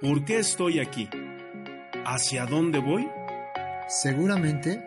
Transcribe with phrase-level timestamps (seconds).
[0.00, 1.08] ¿Por qué estoy aquí?
[2.04, 3.08] ¿Hacia dónde voy?
[3.88, 4.80] Seguramente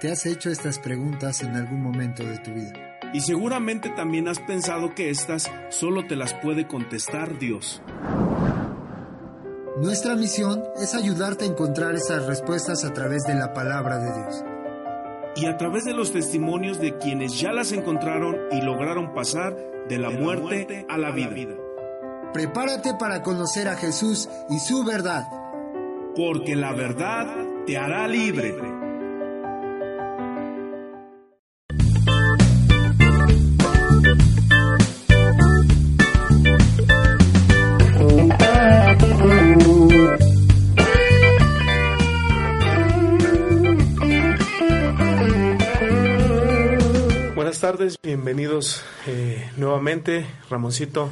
[0.00, 2.98] te has hecho estas preguntas en algún momento de tu vida.
[3.14, 7.80] Y seguramente también has pensado que estas solo te las puede contestar Dios.
[9.80, 14.44] Nuestra misión es ayudarte a encontrar esas respuestas a través de la palabra de Dios.
[15.36, 19.56] Y a través de los testimonios de quienes ya las encontraron y lograron pasar
[19.88, 21.54] de la, muerte, a la vida.
[22.32, 25.26] Prepárate para conocer a Jesús y su verdad.
[26.14, 27.26] Porque la verdad
[27.66, 28.54] te hará libre.
[47.34, 51.08] Buenas tardes, bienvenidos eh, nuevamente, Ramoncito.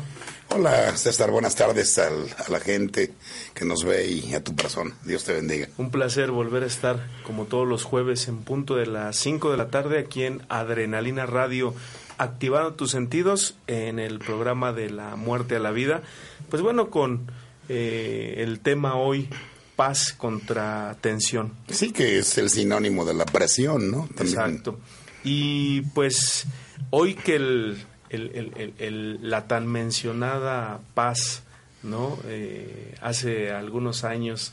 [0.59, 3.13] Hola César, buenas tardes al- a la gente
[3.53, 4.97] que nos ve y a tu persona.
[5.05, 5.69] Dios te bendiga.
[5.77, 9.59] Un placer volver a estar como todos los jueves en punto de las 5 de
[9.59, 11.75] la tarde aquí en Adrenalina Radio,
[12.17, 16.01] activando tus sentidos en el programa de la muerte a la vida.
[16.49, 17.31] Pues bueno, con
[17.69, 19.29] eh, el tema hoy,
[19.77, 21.53] paz contra tensión.
[21.69, 24.09] Sí que es el sinónimo de la presión, ¿no?
[24.17, 24.29] También.
[24.29, 24.81] Exacto.
[25.23, 26.47] Y pues
[26.89, 31.43] hoy que el, el- el- el- el- la tan mencionada paz,
[31.83, 32.19] ¿no?
[32.27, 34.53] Eh, hace algunos años,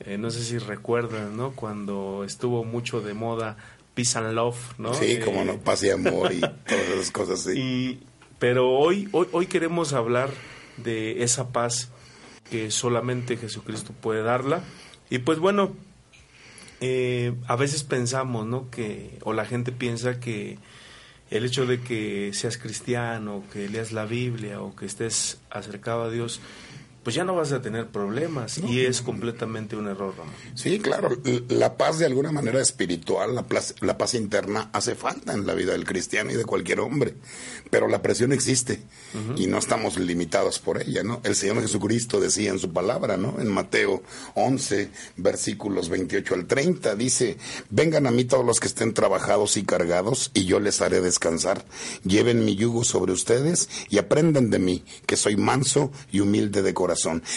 [0.00, 1.52] eh, no sé si recuerdan, ¿no?
[1.52, 3.56] Cuando estuvo mucho de moda
[3.94, 4.92] Peace and Love, ¿no?
[4.94, 7.52] Sí, como Eh, no, paz y amor y todas esas cosas, sí.
[7.58, 8.00] y,
[8.38, 10.30] pero hoy, hoy, hoy queremos hablar
[10.76, 11.90] de esa paz
[12.50, 14.62] que solamente Jesucristo puede darla.
[15.10, 15.72] Y pues bueno,
[16.80, 18.70] eh, a veces pensamos, ¿no?
[18.70, 20.58] Que, o la gente piensa que
[21.30, 26.10] el hecho de que seas cristiano, que leas la Biblia o que estés acercado a
[26.10, 26.40] Dios,
[27.04, 28.58] pues ya no vas a tener problemas.
[28.58, 30.32] Y es completamente un error, Ramón.
[30.54, 31.10] Sí, claro,
[31.48, 35.54] la paz de alguna manera espiritual, la, paz- la paz interna hace falta en la
[35.54, 37.14] vida del cristiano y de cualquier hombre,
[37.70, 38.82] pero la presión existe
[39.36, 41.20] y no estamos limitados por ella, ¿no?
[41.22, 43.36] El Señor Jesucristo decía en su palabra, ¿no?
[43.38, 44.02] En Mateo
[44.34, 47.36] 11, versículos 28 al 30, dice,
[47.70, 51.64] vengan a mí todos los que estén trabajados y cargados y yo les haré descansar.
[52.04, 56.74] Lleven mi yugo sobre ustedes y aprendan de mí, que soy manso y humilde de
[56.74, 56.93] corazón,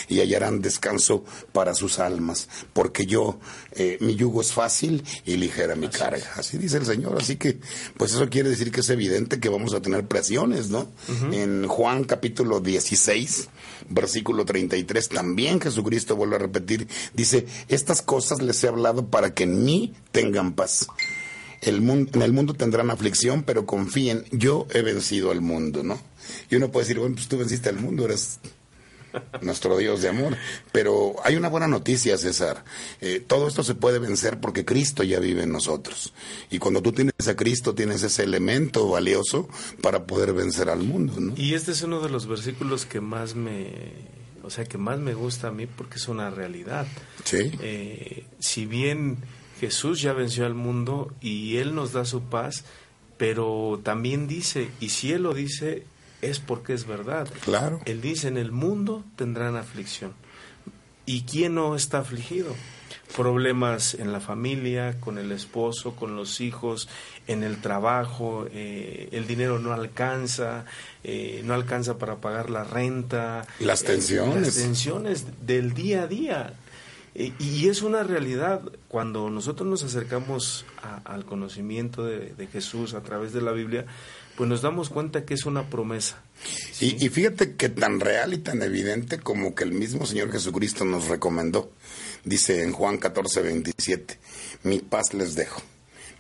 [0.08, 3.40] y hallarán descanso para sus almas, porque yo,
[3.72, 6.32] eh, mi yugo es fácil y ligera mi carga.
[6.36, 7.18] Así dice el Señor.
[7.20, 7.60] Así que,
[7.98, 10.88] pues eso quiere decir que es evidente que vamos a tener presiones, ¿no?
[11.32, 13.50] En Juan capítulo 16,
[13.90, 19.44] versículo 33, también Jesucristo vuelve a repetir, dice, estas cosas les he hablado para que
[19.44, 20.88] en mí tengan paz.
[21.62, 26.00] El mundo, en el mundo tendrán aflicción, pero confíen, yo he vencido al mundo, ¿no?
[26.50, 28.40] Y uno puede decir, bueno, pues tú venciste al mundo, eres
[29.42, 30.38] nuestro Dios de amor.
[30.72, 32.64] Pero hay una buena noticia, César.
[33.02, 36.14] Eh, todo esto se puede vencer porque Cristo ya vive en nosotros.
[36.50, 39.48] Y cuando tú tienes a Cristo, tienes ese elemento valioso
[39.82, 41.34] para poder vencer al mundo, ¿no?
[41.36, 43.72] Y este es uno de los versículos que más me,
[44.44, 46.88] o sea, que más me gusta a mí porque es una realidad.
[47.24, 47.52] Sí.
[47.62, 49.18] Eh, si bien
[49.60, 52.64] Jesús ya venció al mundo y Él nos da su paz,
[53.18, 55.84] pero también dice, y si Él lo dice,
[56.30, 57.28] es porque es verdad.
[57.44, 57.80] Claro.
[57.86, 60.14] Él dice, en el mundo tendrán aflicción.
[61.06, 62.54] ¿Y quién no está afligido?
[63.16, 66.90] Problemas en la familia, con el esposo, con los hijos,
[67.28, 70.66] en el trabajo, eh, el dinero no alcanza,
[71.06, 73.48] eh, no alcanza para pagar la renta.
[73.60, 74.42] Las eh, tensiones.
[74.42, 76.54] las tensiones del día a día.
[77.16, 78.62] Y es una realidad.
[78.90, 83.86] Cuando nosotros nos acercamos a- al conocimiento de, de Jesús a través de la Biblia,
[84.38, 86.22] pues nos damos cuenta que es una promesa.
[86.80, 90.86] Y, y fíjate que tan real y tan evidente como que el mismo Señor Jesucristo
[90.86, 91.72] nos recomendó.
[92.24, 94.20] Dice en Juan 14, 27,
[94.64, 95.64] mi paz les dejo,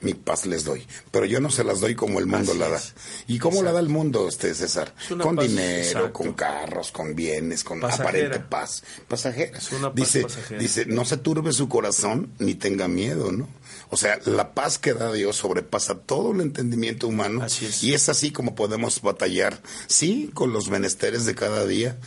[0.01, 2.69] mi paz les doy, pero yo no se las doy como el mundo Así la
[2.69, 2.77] da.
[2.77, 2.93] es.
[3.27, 4.93] ¿Y cómo la da el mundo, usted, César?
[5.21, 6.13] Con paz, dinero, exacto.
[6.13, 8.09] con carros, con bienes, con Pasajera.
[8.09, 8.83] aparente paz.
[9.07, 9.57] Pasajera.
[9.57, 10.59] Es una paz dice, pasajera.
[10.61, 13.47] dice, no se turbe su corazón ni tenga miedo, ¿no?
[13.89, 17.41] O sea, la paz que da Dios sobrepasa todo el entendimiento humano.
[17.43, 17.83] Así es.
[17.83, 21.97] Y es así como podemos batallar, sí, con los menesteres de cada día,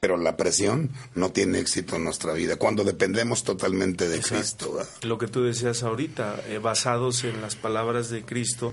[0.00, 4.36] pero la presión no tiene éxito en nuestra vida cuando dependemos totalmente de Exacto.
[4.36, 4.72] Cristo.
[4.74, 4.90] ¿verdad?
[5.02, 8.72] Lo que tú decías ahorita, eh, basados en en las palabras de Cristo,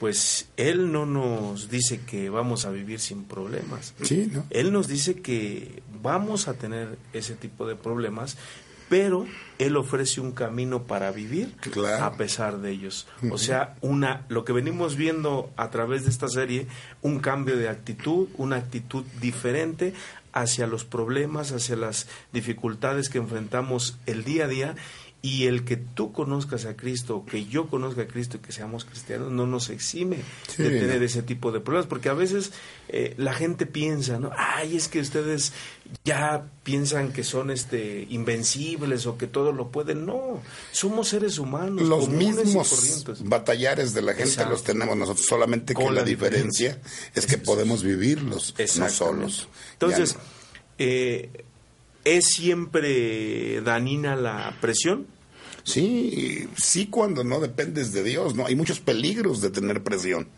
[0.00, 3.94] pues Él no nos dice que vamos a vivir sin problemas.
[4.02, 4.44] Sí, ¿no?
[4.50, 8.36] Él nos dice que vamos a tener ese tipo de problemas,
[8.88, 9.26] pero
[9.58, 12.04] Él ofrece un camino para vivir Claro.
[12.04, 13.06] a pesar de ellos.
[13.30, 16.66] O sea, una, lo que venimos viendo a través de esta serie,
[17.00, 19.94] un cambio de actitud, una actitud diferente
[20.34, 24.74] hacia los problemas, hacia las dificultades que enfrentamos el día a día.
[25.24, 28.84] Y el que tú conozcas a Cristo, que yo conozca a Cristo y que seamos
[28.84, 32.52] cristianos, no nos exime Sí, de tener ese tipo de problemas, porque a veces
[32.90, 34.32] eh, la gente piensa, ¿no?
[34.36, 35.54] Ay, es que ustedes
[36.04, 40.04] ya piensan que son este invencibles o que todo lo pueden.
[40.04, 41.88] No, somos seres humanos.
[41.88, 44.50] Los y mismos batallares de la gente Exacto.
[44.50, 46.78] los tenemos nosotros, solamente que Con la, la diferencia,
[47.14, 49.48] es que podemos vivirlos, no solos.
[49.72, 50.20] Entonces, no.
[50.80, 51.44] eh,
[52.04, 55.13] ¿es siempre danina la presión?
[55.64, 58.46] Sí, sí cuando no dependes de Dios, ¿no?
[58.46, 60.28] Hay muchos peligros de tener presión.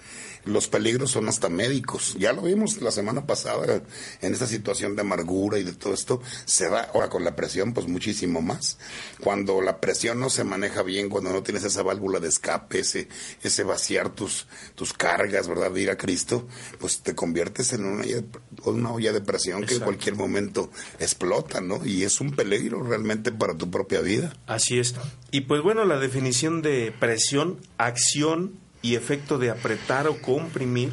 [0.46, 2.14] Los peligros son hasta médicos.
[2.18, 3.82] Ya lo vimos la semana pasada
[4.22, 6.22] en esta situación de amargura y de todo esto.
[6.44, 8.78] Se da ahora con la presión, pues muchísimo más.
[9.20, 13.08] Cuando la presión no se maneja bien, cuando no tienes esa válvula de escape, ese,
[13.42, 15.70] ese vaciar tus, tus cargas, ¿verdad?
[15.72, 16.46] De ir a Cristo,
[16.78, 18.26] pues te conviertes en una, olla de-
[18.64, 21.84] una olla de presión que en cualquier momento explota, ¿no?
[21.84, 24.32] Y es un peligro realmente para tu propia vida.
[24.46, 24.94] Así es.
[25.32, 30.90] Y pues bueno, la definición de presión, acción y efecto de apretar o comprimir,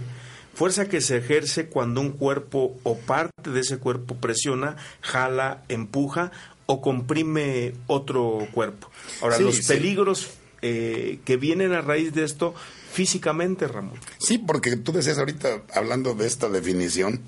[0.54, 6.32] fuerza que se ejerce cuando un cuerpo o parte de ese cuerpo presiona, jala, empuja
[6.66, 8.90] o comprime otro cuerpo.
[9.22, 9.64] Ahora, Sí, los sí.
[9.74, 10.30] peligros
[10.62, 12.54] eh, que vienen a raíz de esto
[12.94, 14.00] físicamente, Ramón.
[14.20, 17.20] Sí, porque tú decías ahorita, hablando de esta definición,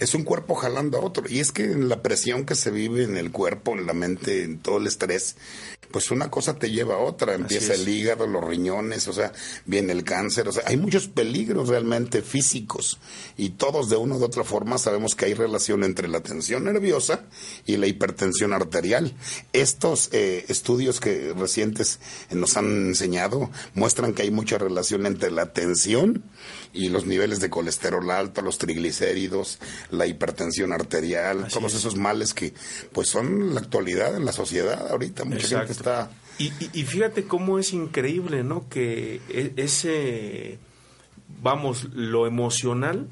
[0.00, 1.24] es un cuerpo jalando a otro.
[1.28, 4.42] Y es que en la presión que se vive en el cuerpo, en la mente,
[4.42, 5.36] en todo el estrés,
[5.92, 7.34] pues una cosa te lleva a otra.
[7.34, 9.32] Empieza el hígado, los riñones, o sea,
[9.66, 10.48] viene el cáncer.
[10.48, 12.98] O sea, hay muchos peligros realmente físicos.
[13.36, 17.24] Y todos de una u otra forma sabemos que hay relación entre la tensión nerviosa
[17.66, 19.14] y la hipertensión arterial.
[19.52, 25.52] Estos eh, estudios que recientes nos han enseñado muestran que hay mucha relación entre la
[25.52, 26.24] tensión
[26.72, 29.58] y los niveles de colesterol alto, los triglicéridos,
[29.90, 31.80] la hipertensión arterial, Así todos es.
[31.80, 32.54] esos males que
[32.92, 35.24] pues son la actualidad en la sociedad ahorita.
[35.24, 35.58] Mucha Exacto.
[35.66, 36.10] gente está...
[36.38, 38.68] Y, y- y fíjate cómo es increíble, ¿no?
[38.68, 40.58] Que e- ese,
[41.42, 43.08] vamos, lo emocional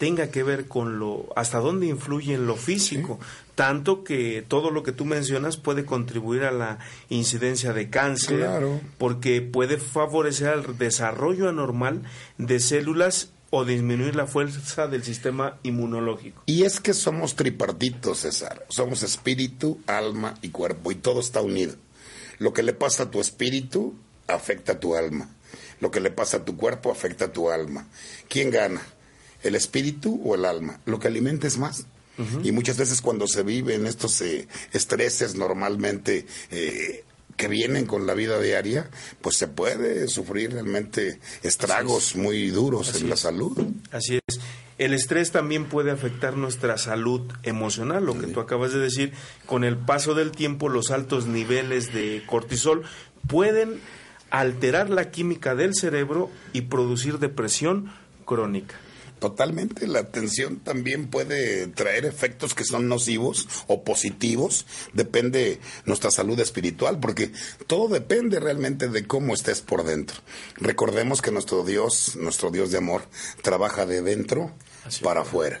[0.00, 3.20] tenga que ver con lo, hasta dónde influye en lo físico.
[3.54, 6.78] Tanto que todo lo que tú mencionas puede contribuir a la
[7.10, 8.80] incidencia de cáncer, Claro.
[8.96, 12.02] porque puede favorecer el desarrollo anormal
[12.38, 16.42] de células o disminuir la fuerza del sistema inmunológico.
[16.46, 18.64] Y es que somos tripartitos, César.
[18.70, 21.74] Somos espíritu, alma y cuerpo, y todo está unido.
[22.38, 23.94] Lo que le pasa a tu espíritu
[24.28, 25.28] afecta a tu alma.
[25.80, 27.86] Lo que le pasa a tu cuerpo afecta a tu alma.
[28.28, 28.80] ¿Quién gana?
[29.42, 30.80] ¿El espíritu o el alma?
[30.86, 31.86] Lo que alimenta es más.
[32.44, 37.02] Y muchas veces cuando se viven estos eh, estreses normalmente eh,
[37.38, 38.90] que vienen con la vida diaria,
[39.22, 43.20] pues se puede sufrir realmente estragos muy duros Así en la es.
[43.20, 43.56] salud.
[43.90, 44.38] Así es.
[44.76, 49.14] El estrés también puede afectar nuestra salud emocional, lo que tú acabas de decir.
[49.46, 52.82] Con el paso del tiempo, los altos niveles de cortisol
[53.28, 53.80] pueden
[54.28, 57.90] alterar la química del cerebro y producir depresión
[58.26, 58.76] crónica.
[59.20, 66.40] Totalmente, la tensión también puede traer efectos que son nocivos o positivos, depende nuestra salud
[66.40, 67.30] espiritual, porque
[67.66, 70.16] todo depende realmente de cómo estés por dentro.
[70.56, 73.02] Recordemos que nuestro Dios, nuestro Dios de amor,
[73.42, 74.52] trabaja de dentro
[74.86, 75.60] Así para afuera.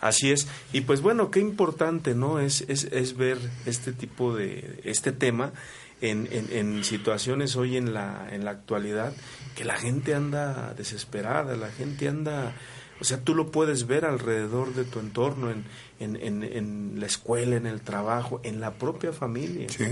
[0.00, 0.46] Así es.
[0.74, 2.38] Y pues bueno, qué importante, ¿no?
[2.38, 5.52] Es, es, es ver este tipo de, este tema
[6.00, 9.12] en, en, en situaciones hoy en la, en la actualidad,
[9.54, 12.54] que la gente anda desesperada, la gente anda,
[13.00, 15.64] o sea, tú lo puedes ver alrededor de tu entorno, en,
[15.98, 19.68] en, en, en la escuela, en el trabajo, en la propia familia.
[19.68, 19.84] Sí.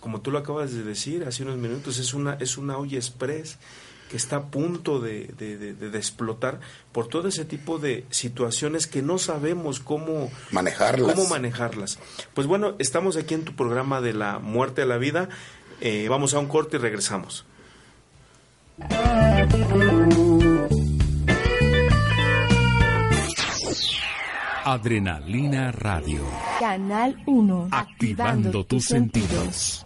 [0.00, 3.58] Como tú lo acabas de decir hace unos minutos, es una, es una olla express
[4.12, 6.60] que está a punto de, de- de- de- de explotar
[6.92, 11.14] por todo ese tipo de situaciones que no sabemos cómo Manejarlas.
[11.16, 11.98] cómo manejarlas.
[12.34, 15.30] Pues bueno, estamos aquí en tu programa de la muerte a la vida.
[15.80, 17.44] Eh, vamos a un corte y regresamos.
[24.64, 26.20] Adrenalina Radio.
[26.60, 27.68] Canal 1.
[27.72, 29.84] Activando tus sentidos.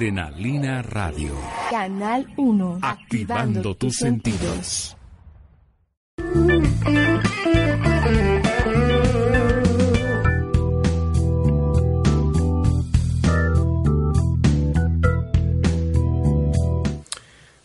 [0.00, 1.32] Adrenalina Radio.
[1.70, 2.80] Canal 1.
[2.82, 4.94] Activando tus sentidos.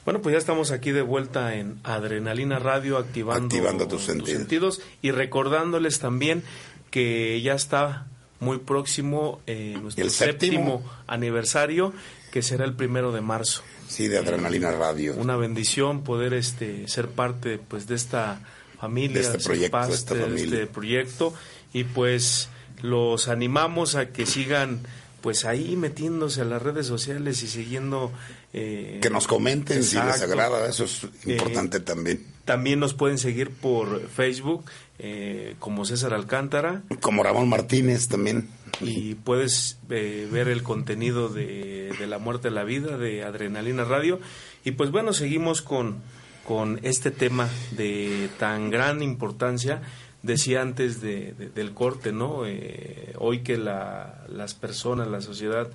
[0.03, 4.81] Bueno, pues ya estamos aquí de vuelta en Adrenalina Radio, activando, Activando tus sentidos.
[5.01, 6.43] y recordándoles también
[6.89, 8.07] que ya está
[8.39, 10.51] muy próximo eh, nuestro El séptimo.
[10.81, 11.93] séptimo aniversario,
[12.31, 13.61] que será el primero de marzo.
[13.87, 15.13] Sí, de Adrenalina Radio.
[15.17, 18.39] Una bendición poder este ser parte pues de esta
[18.79, 20.43] familia, De este proyecto, de esta de familia.
[20.45, 21.33] este proyecto
[21.73, 22.49] y pues
[22.81, 24.79] los animamos a que sigan
[25.21, 28.11] pues ahí metiéndose a las redes sociales y siguiendo
[28.53, 32.25] eh, Que nos comenten si les agrada, eso es importante también.
[32.45, 34.65] También nos pueden seguir por Facebook
[34.99, 38.49] eh, como César Alcántara Como Ramón Martínez también.
[38.81, 43.83] y puedes eh, ver el contenido de, de La Muerte a la Vida de Adrenalina
[43.83, 44.19] Radio.
[44.63, 45.97] Y pues bueno, seguimos con,
[46.45, 49.81] con este tema de tan gran importancia.
[50.23, 52.45] Decía antes de, de- del corte, ¿no?
[52.45, 55.67] Eh, hoy que la- las personas, la sociedad,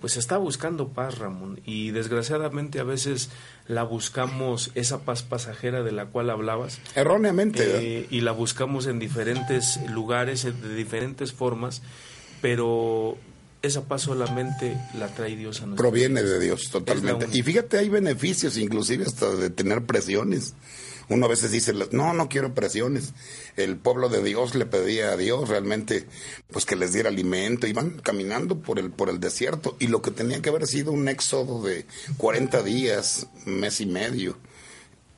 [0.00, 1.60] pues está buscando paz, Ramón.
[1.64, 3.30] Y desgraciadamente a veces
[3.66, 7.64] la buscamos, esa paz pasajera de la cual hablabas, Erróneamente.
[8.00, 11.82] eh, y la buscamos en diferentes lugares, de diferentes formas,
[12.40, 13.16] pero
[13.62, 17.28] esa paz solamente la trae Dios a nuestra Proviene de Dios totalmente.
[17.32, 20.54] Y fíjate, hay beneficios inclusive hasta de tener presiones.
[21.10, 23.12] Uno a veces dice, no, no quiero presiones.
[23.56, 26.06] El pueblo de Dios le pedía a Dios realmente
[26.52, 27.66] pues que les diera alimento.
[27.66, 31.08] Iban caminando por el, por el desierto y lo que tenía que haber sido un
[31.08, 31.84] éxodo de
[32.16, 34.36] 40 días, mes y medio,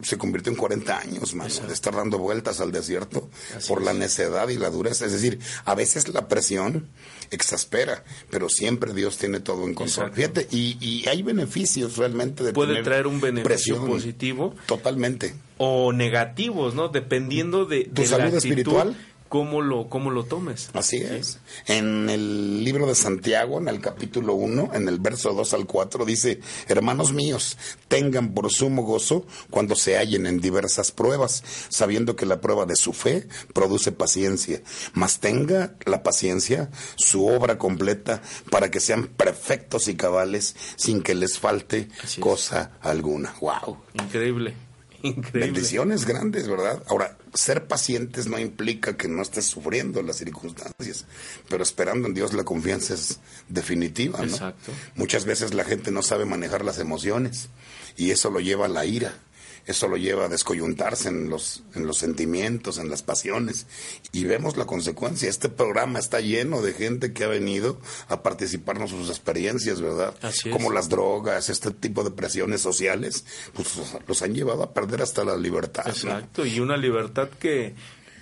[0.03, 3.85] se convirtió en 40 años, mano, de estar dando vueltas al desierto Así por es.
[3.87, 5.07] la necedad y la dureza.
[5.07, 6.89] Es decir, a veces la presión
[7.31, 10.09] exaspera, pero siempre Dios tiene todo en control.
[10.09, 10.17] Exacto.
[10.17, 13.45] Fíjate, y, y hay beneficios realmente de Puede tener traer un beneficio
[13.77, 13.87] presión.
[13.87, 15.35] positivo Totalmente.
[15.59, 16.89] o negativos, ¿no?
[16.89, 18.97] Dependiendo de, ¿Tu de salud la actitud, espiritual?
[19.33, 20.69] Cómo lo, cómo lo tomes.
[20.75, 21.05] Así ¿sí?
[21.05, 21.39] es.
[21.65, 26.05] En el libro de Santiago, en el capítulo 1, en el verso 2 al 4,
[26.05, 27.57] dice, hermanos míos,
[27.89, 32.77] tengan por sumo gozo cuando se hallen en diversas pruebas, sabiendo que la prueba de
[32.77, 34.61] su fe produce paciencia,
[34.93, 41.15] mas tenga la paciencia su obra completa para que sean perfectos y cabales sin que
[41.15, 41.89] les falte
[42.21, 43.35] cosa alguna.
[43.41, 43.79] Wow.
[43.95, 44.55] Increíble,
[45.03, 45.53] increíble.
[45.53, 46.83] Bendiciones grandes, ¿verdad?
[46.87, 51.07] Ahora, ser pacientes no implica que no estés sufriendo las circunstancias,
[51.49, 54.25] pero esperando en Dios la confianza es definitiva, ¿no?
[54.25, 54.73] Exacto.
[54.95, 57.49] Muchas veces la gente no sabe manejar las emociones
[57.97, 59.15] y eso lo lleva a la ira.
[59.65, 63.67] Eso lo lleva a descoyuntarse en los, en los sentimientos, en las pasiones.
[64.11, 65.29] Y vemos la consecuencia.
[65.31, 70.15] Este programa está lleno de gente que ha venido a participarnos sus experiencias, ¿verdad?
[70.23, 70.53] Así es.
[70.57, 73.69] Como las drogas, este tipo de presiones sociales, pues
[74.09, 75.85] los- han llevado a perder hasta la libertad.
[75.87, 75.91] ¿no?
[75.93, 77.75] Exacto, y una libertad que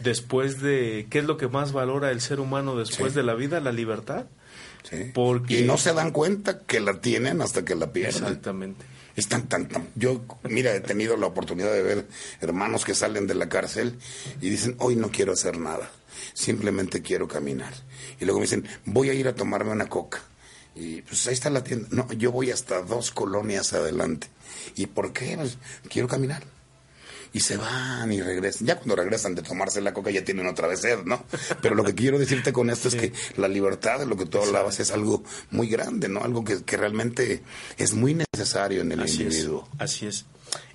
[0.02, 1.06] después de...
[1.10, 3.16] ¿Qué es lo que más valora el ser humano después Sí.
[3.16, 3.60] de la vida?
[3.60, 4.26] La libertad.
[4.88, 5.10] Sí.
[5.14, 8.22] Porque- Y no se dan cuenta que la tienen hasta que la pierden.
[8.24, 8.84] Exactamente.
[9.16, 12.06] Es tan, tan, tan- Yo, mira, he tenido la oportunidad de ver
[12.40, 13.98] hermanos que salen de la cárcel
[14.40, 15.90] y dicen, hoy no quiero hacer nada,
[16.34, 17.72] simplemente quiero caminar.
[18.20, 20.22] Y luego me dicen, voy a ir a tomarme una coca.
[20.74, 21.88] Y pues ahí está la tienda.
[21.90, 24.28] No, yo voy hasta dos colonias adelante.
[24.76, 25.34] ¿Y por qué?
[25.36, 26.44] Pues, quiero caminar.
[27.32, 28.66] Y se van y regresan.
[28.66, 31.24] Ya cuando regresan de tomarse la coca ya tienen otra vez sed, ¿no?
[31.62, 34.38] Pero lo que quiero decirte con esto es que la libertad de lo que tú
[34.38, 36.24] hablabas es algo muy grande, ¿no?
[36.24, 37.42] Algo que, que realmente
[37.78, 39.68] es muy necesario en el Así es, individuo.
[39.78, 40.26] así es.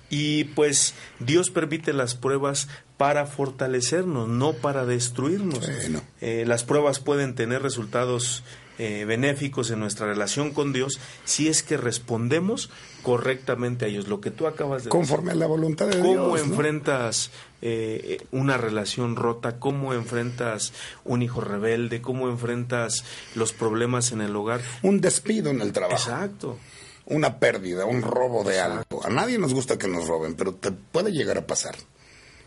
[0.08, 5.60] Y pues Dios permite las pruebas para fortalecernos, no para destruirnos.
[5.60, 6.00] Bueno.
[6.20, 8.44] Eh, las pruebas pueden tener resultados
[8.78, 12.70] eh, benéficos en nuestra relación con Dios si es que respondemos
[13.02, 14.08] correctamente a ellos.
[14.08, 16.26] Lo que tú acabas de Conforme a la voluntad de ¿Cómo Dios.
[16.26, 16.36] ¿no?
[16.36, 17.30] enfrentas
[17.62, 19.58] eh, una relación rota?
[19.58, 20.72] ¿Cómo enfrentas
[21.04, 22.02] un hijo rebelde?
[22.02, 24.60] ¿Cómo enfrentas los problemas en el hogar?
[24.82, 26.10] Un despido en el trabajo.
[26.10, 26.58] Exacto.
[27.06, 29.04] una pérdida, un robo de algo.
[29.04, 31.76] A nadie nos gusta que nos roben, pero te puede llegar a pasar.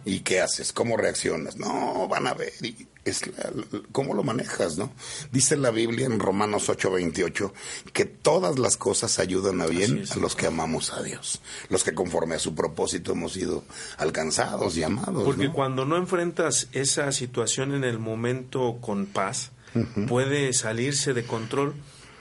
[0.05, 0.73] ¿Y qué haces?
[0.73, 1.57] ¿Cómo reaccionas?
[1.57, 2.53] No, van a ver.
[2.61, 4.91] y es la- la- ¿Cómo lo manejas, no?
[5.31, 7.53] Dice la Biblia en Romanos 8:28
[7.93, 10.11] que todas las cosas ayudan a bien es.
[10.11, 13.63] a los que amamos a Dios, los que conforme a su propósito hemos sido
[13.97, 15.23] alcanzados y amados.
[15.23, 15.53] Porque ¿no?
[15.53, 19.51] cuando no enfrentas esa situación en el momento con paz,
[20.07, 21.73] puede salirse de control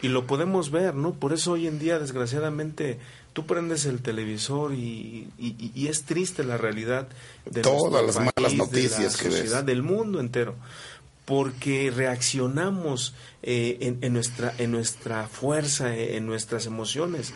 [0.03, 1.14] y lo podemos ver, ¿no?
[1.14, 2.98] Por eso hoy en día, desgraciadamente,
[3.38, 7.07] tú prendes el televisor y, y- y es triste la realidad
[7.48, 9.38] de Todas las malas de noticias la que ves.
[9.38, 10.57] sociedad, del mundo entero.
[11.24, 17.33] porque reaccionamos eh, en, en nuestra, en nuestra fuerza, eh, en nuestras emociones.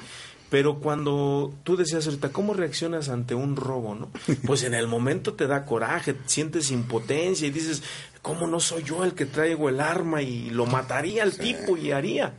[0.50, 3.94] Pero cuando tú decías ahorita, ¿cómo reaccionas ante un robo?
[3.94, 4.10] no
[4.46, 7.82] Pues en el momento te da coraje, sientes impotencia y dices,
[8.22, 11.92] ¿cómo no soy yo el que traigo el arma y lo mataría al tipo y
[11.92, 12.34] haría?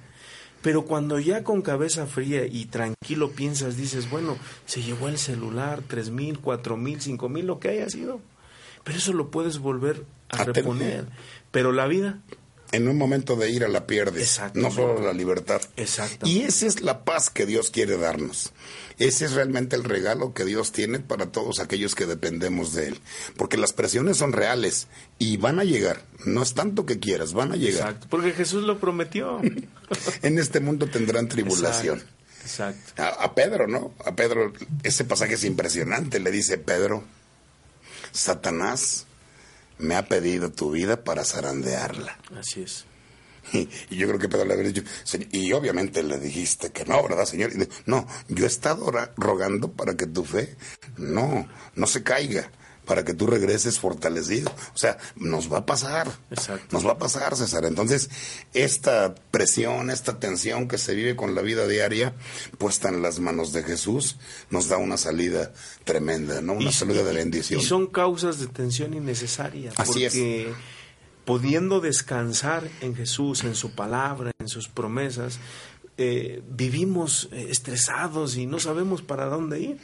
[0.64, 5.84] Pero cuando ya con cabeza fría y tranquilo piensas, dices, bueno, se llevó el celular,
[5.88, 8.20] tres mil, cuatro mil, cinco mil, lo que haya sido.
[8.84, 10.56] Pero eso lo puedes volver a, A tener.
[10.56, 11.06] reponer.
[11.52, 12.20] Pero la vida,
[12.74, 15.62] En un momento de ira la pierdes, no solo la libertad.
[15.78, 16.28] Exacto.
[16.28, 18.52] Y esa es la paz que Dios quiere darnos.
[18.98, 23.00] Ese es realmente el regalo que Dios tiene para todos aquellos que dependemos de Él.
[23.38, 24.88] Porque las presiones son reales
[25.20, 26.04] y van a llegar.
[26.26, 27.90] No es tanto que quieras, van a llegar.
[27.90, 28.08] exacto.
[28.10, 29.40] Porque Jesús lo prometió.
[30.24, 32.00] En este mundo tendrán tribulación.
[32.42, 32.80] Exacto.
[32.90, 33.04] exacto.
[33.04, 33.94] A, a Pedro, ¿no?
[34.04, 36.20] A Pedro, ese pasaje es impresionante.
[36.20, 37.04] Le dice, Pedro,
[38.12, 39.06] Satanás
[39.84, 42.18] me ha pedido tu vida para zarandearla.
[42.38, 42.86] Así es.
[43.52, 46.86] Y, y yo creo que Pedro le habría dicho, "Señor", y obviamente le dijiste que
[46.86, 47.52] no, ¿verdad, Señor?
[47.54, 50.56] Y no, yo he estado rogando para que tu fe
[50.98, 52.50] no, no se caiga,
[52.86, 54.52] para que tú regreses fortalecido.
[54.74, 56.12] O sea, nos va a pasar.
[56.32, 56.68] Exacto.
[56.72, 57.66] Nos va a pasar, César.
[57.66, 58.10] Entonces,
[58.54, 62.14] esta presión, esta tensión que se vive con la vida diaria,
[62.58, 64.18] puesta en las manos de Jesús,
[64.50, 66.54] nos da una salida tremenda, ¿no?
[66.54, 67.60] Una salida de bendición.
[67.60, 69.74] Y son causas de tensión innecesarias.
[69.78, 70.14] Así es.
[70.14, 70.54] porque
[71.26, 75.40] pudiendo descansar en Jesús, en su palabra, en sus promesas,
[75.98, 79.78] eh, vivimos eh, estresados y no sabemos para dónde ir.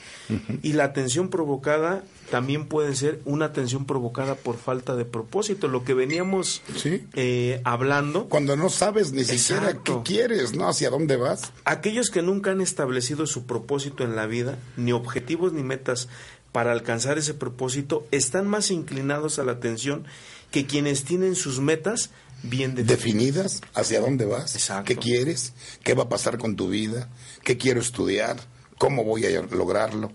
[0.63, 5.67] Y la tensión provocada también puede ser una tensión provocada por falta de propósito.
[5.67, 7.04] Lo que veníamos Sí.
[7.13, 10.67] eh, hablando, Cuando no sabes ni siquiera qué quieres, ¿no?
[10.67, 11.52] Hacia dónde vas.
[11.65, 16.08] aquellos que nunca han establecido su propósito en la vida, ni objetivos ni metas
[16.52, 20.06] para alcanzar ese propósito, están más inclinados a la tensión
[20.50, 22.10] que quienes tienen sus metas
[22.43, 22.88] bien definidas.
[22.97, 24.86] definidas hacia dónde vas, Exacto.
[24.86, 27.10] qué quieres, qué va a pasar con tu vida,
[27.43, 28.38] qué quiero estudiar,
[28.78, 30.12] cómo voy a lograrlo.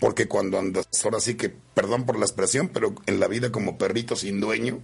[0.00, 3.78] Porque cuando andas, ahora sí que, perdón por la expresión, pero en la vida como
[3.78, 4.80] perrito sin dueño,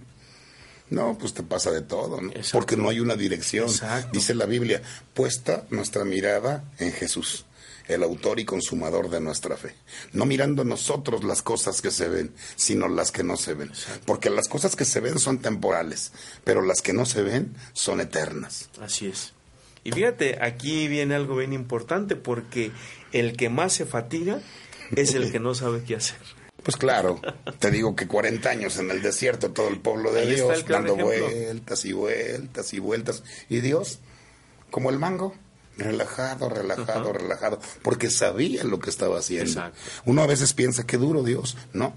[0.89, 2.29] no, pues te pasa de todo, ¿no?
[2.29, 2.49] Exacto.
[2.59, 3.65] Porque no hay una dirección.
[3.65, 4.09] Exacto.
[4.13, 4.81] Dice la Biblia,
[5.13, 7.45] puesta nuestra mirada en Jesús,
[7.87, 9.75] el autor y consumador de nuestra fe.
[10.13, 13.71] No mirando nosotros las cosas que se ven, sino las que no se ven.
[14.05, 16.11] Porque las cosas que se ven son temporales,
[16.43, 18.69] pero las que no se ven son eternas.
[18.81, 19.33] Así es.
[19.83, 22.71] Y fíjate, aquí viene algo bien importante porque
[23.11, 24.39] el que más se fatiga
[24.95, 26.17] es el que no sabe qué hacer.
[26.63, 27.19] Pues claro,
[27.59, 30.93] te digo que 40 años en el desierto, todo el pueblo de Ahí Dios, dando
[30.93, 31.05] ejemplo.
[31.27, 33.23] vueltas y vueltas y vueltas.
[33.49, 33.99] Y Dios,
[34.71, 35.35] como el mango,
[35.77, 39.49] relajado, relajado, relajado, porque sabía lo que estaba haciendo.
[39.49, 39.79] Exacto.
[40.05, 41.57] Uno a veces piensa, qué duro Dios.
[41.73, 41.93] No,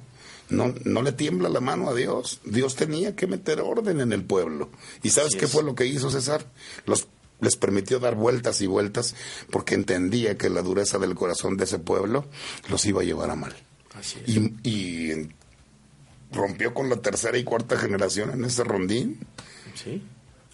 [0.48, 2.40] no, no le tiembla la mano a Dios.
[2.44, 4.70] Dios tenía que meter orden en el pueblo.
[5.02, 5.50] ¿Y sabes Así qué es.
[5.52, 6.46] fue lo que hizo César?
[6.86, 7.08] Los
[7.38, 9.14] les permitió dar vueltas y vueltas
[9.50, 12.24] porque entendía que la dureza del corazón de ese pueblo
[12.70, 13.54] los iba a llevar a mal
[13.94, 14.28] Así es.
[14.34, 15.28] y, y
[16.32, 19.18] rompió con la tercera y cuarta generación en ese rondín.
[19.74, 20.02] Sí,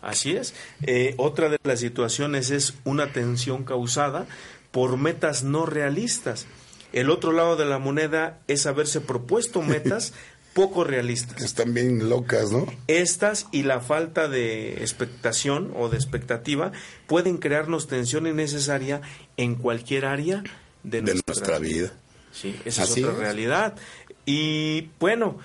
[0.02, 0.54] así es.
[0.82, 4.26] Eh, otra de las situaciones es una tensión causada
[4.70, 6.46] por metas no realistas.
[6.92, 10.12] El otro lado de la moneda es haberse propuesto metas
[10.52, 11.40] poco realistas.
[11.42, 12.66] Están bien locas, ¿no?
[12.86, 16.72] Estas y la falta de expectación o de expectativa
[17.06, 19.00] pueden crearnos tensión innecesaria
[19.38, 20.42] en cualquier área
[20.82, 21.92] de, De nuestra vida.
[22.32, 23.18] Sí, esa Así es otra es.
[23.20, 23.74] realidad.
[24.26, 25.38] Y bueno,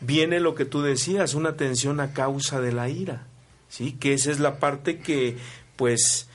[0.00, 3.26] viene lo que tú decías, una tensión a causa de la ira,
[3.74, 3.92] ¿sí?
[3.98, 5.36] Que esa es la parte que,
[5.76, 6.28] pues,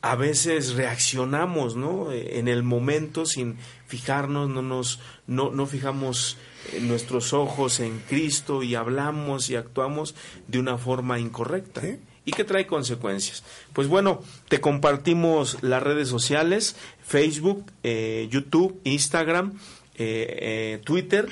[0.00, 2.10] a veces reaccionamos, ¿no?
[2.12, 3.56] Eh, En el momento sin
[3.86, 6.38] fijarnos, no nos, no, no fijamos
[6.72, 10.14] eh, nuestros ojos en Cristo y hablamos y actuamos
[10.48, 11.80] de una forma incorrecta.
[11.80, 11.98] Sí.
[12.28, 13.44] y que trae consecuencias.
[13.72, 16.74] Pues bueno, te compartimos las redes sociales,
[17.06, 19.52] Facebook, eh, YouTube, Instagram,
[19.94, 21.28] eh, eh, Twitter,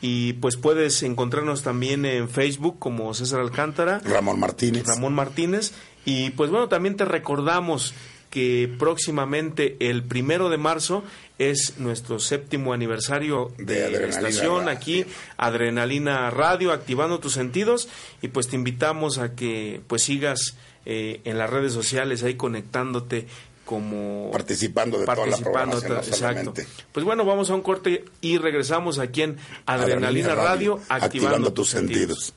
[0.00, 4.84] y pues puedes encontrarnos también en Facebook como César Alcántara, Ramón Martínez.
[4.86, 5.72] Ramón Martínez,
[6.04, 7.94] y pues bueno, también te recordamos
[8.30, 11.04] que próximamente el primero de marzo
[11.38, 14.70] es nuestro séptimo aniversario De estación Radio.
[14.70, 15.04] aquí
[15.36, 17.88] Adrenalina Radio activando tus sentidos
[18.22, 23.26] y pues te invitamos a que pues sigas eh, en las redes sociales ahí conectándote
[23.66, 26.54] como Participando de toda la participando, programación, exacto.
[26.92, 32.32] Pues bueno, vamos a un corte y regresamos aquí en Adrenalina, Radio, activando, tus sentidos.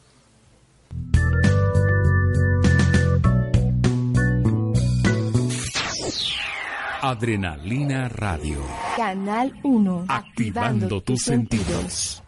[7.01, 8.57] Adrenalina Radio.
[8.97, 10.05] Canal 1.
[10.09, 12.21] Activando tus sentidos.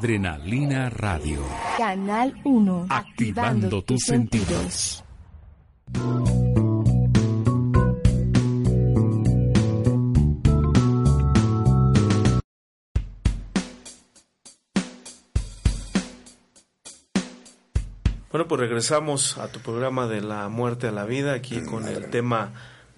[0.00, 1.44] Adrenalina Radio.
[1.76, 2.86] Canal 1.
[2.88, 5.04] Activando tus sentidos.
[18.30, 22.08] Bueno, pues regresamos a tu programa de la muerte a la vida, aquí con el
[22.08, 22.54] tema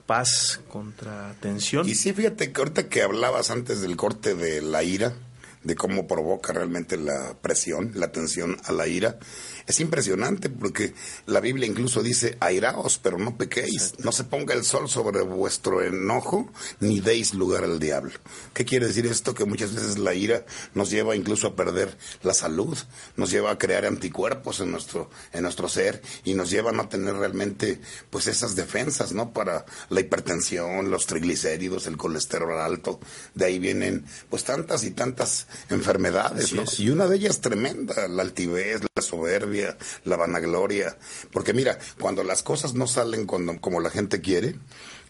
[0.07, 1.88] paz contra tensión.
[1.88, 5.15] Y sí, fíjate que ahorita que hablabas antes del corte de la ira,
[5.64, 9.18] de cómo provoca realmente la presión, la tensión a la ira,
[9.66, 10.92] es impresionante porque
[11.27, 15.83] la Biblia incluso dice, airaos, pero no pequéis, no se ponga el sol sobre vuestro
[15.83, 18.12] enojo, ni deis lugar al diablo.
[18.55, 19.35] ¿Qué quiere decir esto?
[19.35, 20.44] Que muchas veces la ira
[20.75, 22.77] nos lleva incluso a perder la salud,
[23.16, 26.88] nos lleva a crear anticuerpos en nuestro, en nuestro ser y nos lleva a no
[26.88, 29.33] tener realmente pues esas defensas, ¿no?
[29.33, 33.01] Para la hipertensión, los triglicéridos, el colesterol alto,
[33.35, 36.65] de ahí vienen pues tantas y tantas enfermedades, ¿no?
[36.79, 40.97] Y una de ellas tremenda, la altivez, la soberbia, la vanagloria.
[41.33, 44.57] Porque mira, cuando las cosas no salen cuando, como la gente quiere,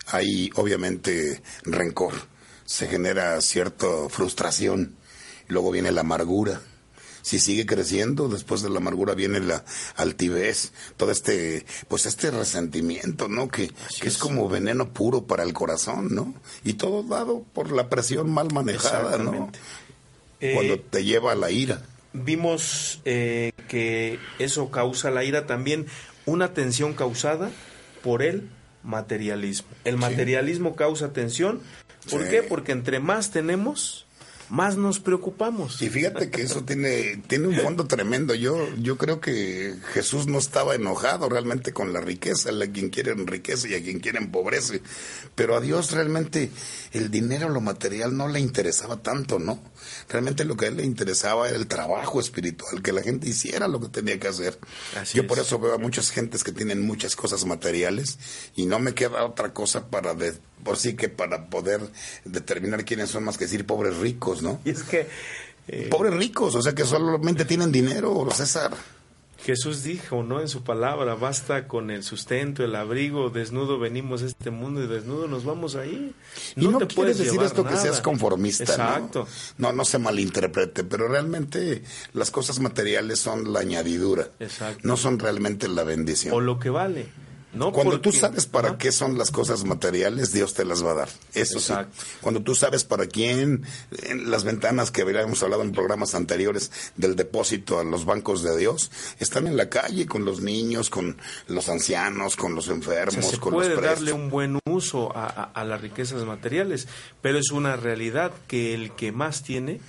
[0.06, 2.14] hay obviamente rencor,
[2.64, 4.96] se genera cierta frustración,
[5.48, 6.60] luego viene la amargura.
[7.22, 13.28] Si sigue creciendo, después de la amargura viene la altivez, todo este, pues este resentimiento,
[13.28, 13.46] ¿no?
[13.46, 16.34] Que, que es, como veneno puro para el corazón, ¿no?
[16.64, 19.52] Y todo dado por la presión mal manejada, ¿no?
[20.54, 21.82] Cuando Eh, te lleva a la ira.
[22.12, 25.86] vimos eh, que eso causa la ira también,
[26.26, 27.50] una tensión causada
[28.02, 28.48] por el
[28.82, 29.68] materialismo.
[29.84, 31.60] El materialismo causa tensión.
[32.10, 32.30] ¿Por Sí.
[32.30, 32.42] qué?
[32.42, 34.06] Porque entre más tenemos,
[34.48, 35.80] más nos preocupamos.
[35.82, 38.34] Y fíjate que eso tiene, tiene un fondo tremendo.
[38.34, 43.12] Yo, yo creo que Jesús no estaba enojado realmente con la riqueza, a quien quiere
[43.12, 44.82] enriquece y a quien quiere empobrece.
[45.34, 46.50] Pero a Dios realmente
[46.92, 49.58] el dinero, lo material no le interesaba tanto, ¿no?
[50.08, 53.68] Realmente lo que a él le interesaba era el trabajo espiritual, que la gente hiciera
[53.68, 54.58] lo que tenía que hacer.
[55.00, 55.46] Así yo por es.
[55.46, 58.18] eso veo a muchas gentes que tienen muchas cosas materiales
[58.54, 61.80] y no me queda otra cosa para de, por sí que para poder
[62.24, 64.60] determinar quiénes son más que decir pobres ricos, ¿no?
[64.64, 65.08] Y es que
[65.68, 68.72] eh, Pobres ricos, o sea que solamente tienen dinero, César.
[69.44, 70.40] Jesús dijo, ¿no?
[70.40, 74.86] En su palabra, basta con el sustento, el abrigo, desnudo venimos a este mundo y
[74.86, 76.14] desnudo nos vamos ahí.
[76.54, 78.72] y no te quiere puedes decir esto que seas conformista, ¿no?
[78.72, 79.28] Exacto.
[79.58, 79.72] ¿no?
[79.72, 84.28] No se malinterprete, pero realmente las cosas materiales son la añadidura.
[84.38, 84.80] Exacto.
[84.86, 86.34] No son realmente la bendición.
[86.34, 87.08] O lo que vale.
[87.52, 87.70] ¿No?
[87.72, 90.94] Cuando tú Porque- sabes para qué son las cosas materiales, Dios te las va a
[90.94, 91.08] dar.
[91.34, 91.92] Eso Exacto.
[91.98, 92.06] sí.
[92.20, 93.64] Cuando tú sabes para quién,
[94.04, 98.56] en las ventanas que habíamos hablado en programas anteriores del depósito a los bancos de
[98.56, 98.90] Dios,
[99.20, 101.16] están en la calle con los niños, con
[101.48, 105.14] los ancianos, con los O enfermos, sea, se con puede los darle un buen uso
[105.16, 106.88] a, a- a las riquezas materiales,
[107.20, 109.80] pero es una realidad que el que más tiene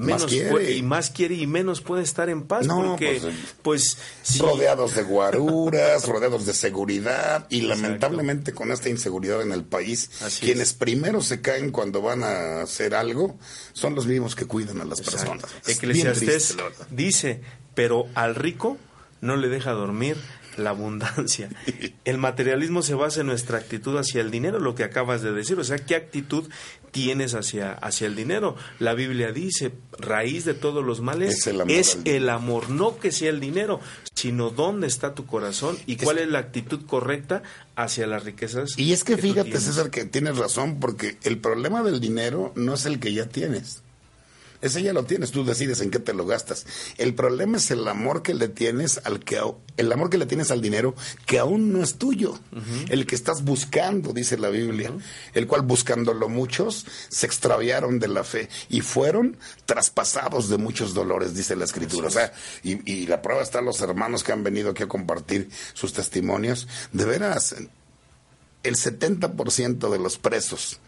[0.00, 0.50] Más menos quiere.
[0.50, 4.38] puede- y más quiere y menos puede estar en paz No, porque pues, pues, si-
[4.40, 10.46] rodeados de guaruras, rodeados de seguridad y lamentablemente con esta inseguridad en el país, Así
[10.46, 10.74] quienes es.
[10.74, 13.38] primero se caen cuando van a hacer algo
[13.72, 15.18] son los mismos que cuidan a las Exacto.
[15.32, 15.44] personas.
[15.66, 16.86] Es bien Eclesiastés triste, la verdad.
[16.90, 17.40] dice,
[17.74, 18.76] pero al rico
[19.20, 20.16] no le deja dormir
[20.60, 21.48] la abundancia.
[22.04, 25.58] El materialismo se basa en nuestra actitud hacia el dinero, lo que acabas de decir.
[25.58, 26.48] O sea, ¿qué actitud
[26.90, 28.56] tienes hacia, hacia el dinero?
[28.78, 32.16] La Biblia dice, raíz de todos los males Es el amor es al dinero.
[32.16, 33.80] el amor, no que sea el dinero,
[34.14, 37.42] sino dónde está tu corazón y cuál es la actitud correcta
[37.76, 38.78] hacia las riquezas.
[38.78, 39.58] Y es que tú fíjate.
[39.58, 43.82] César, que tienes razón, porque el problema del dinero no es el que ya tienes.
[44.62, 46.66] Ese ya lo tienes, tú decides en qué te lo gastas.
[46.98, 49.40] El problema es el amor que le tienes al que
[49.76, 50.94] el amor que le tienes al dinero
[51.24, 52.38] que aún no es tuyo.
[52.88, 54.92] El que estás buscando, dice la Biblia,
[55.32, 61.34] el cual buscándolo muchos se extraviaron de la fe y fueron traspasados de muchos dolores,
[61.34, 62.08] dice la escritura.
[62.08, 62.32] O sea,
[62.62, 66.68] y, y la prueba está los hermanos que han venido aquí a compartir sus testimonios.
[66.92, 67.54] De veras,
[68.62, 70.80] el 70% de los presos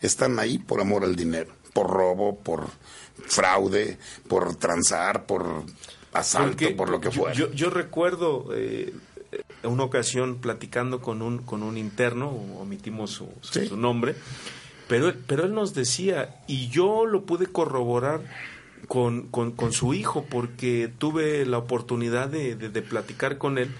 [0.00, 2.68] están ahí por amor al dinero, por robo, por
[3.26, 3.98] fraude,
[4.28, 5.64] por transar, por
[6.12, 7.34] asalto, Porque por lo que fuera.
[7.34, 8.92] Yo, yo recuerdo eh,
[9.62, 13.66] una ocasión platicando con un, con un interno, omitimos su, su- Sí.
[13.68, 14.14] su nombre,
[14.88, 18.20] pero, pero él nos decía, y yo lo pude corroborar
[18.88, 23.70] con, con, con su hijo, porque tuve la oportunidad de, de- de platicar con él.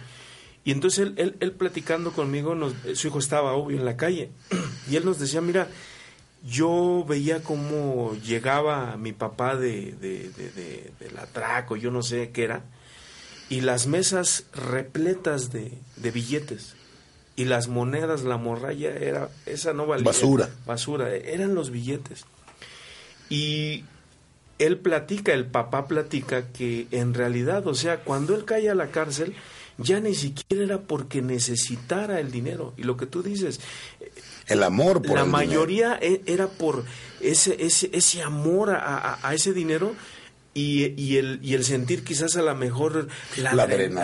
[0.63, 4.31] Y entonces él, él, él platicando conmigo, nos- su hijo estaba obvio en la calle,
[4.91, 5.67] y él nos decía, mira,
[6.45, 12.31] yo veía cómo llegaba mi papá de, de, de, de- del atraco, yo no sé
[12.31, 12.63] qué era,
[13.49, 16.75] y las mesas repletas de, de billetes.
[17.37, 20.05] Y las monedas, la morralla era, esa no valía.
[20.05, 20.51] Basura.
[20.67, 22.25] Basura, eran los billetes.
[23.31, 23.85] Y
[24.59, 28.89] él platica, el papá platica que en realidad, o sea, cuando él cae a la
[28.89, 29.35] cárcel,
[29.79, 32.75] ya ni siquiera era porque necesitara el dinero.
[32.77, 33.61] Y lo que tú dices,
[34.47, 36.23] el amor por la el mayoría dinero.
[36.27, 36.85] e- era por
[37.21, 39.95] ese, ese, ese amor a, a- a ese dinero
[40.53, 44.03] y, y el, y el sentir quizás a lo mejor la, La adrenalina,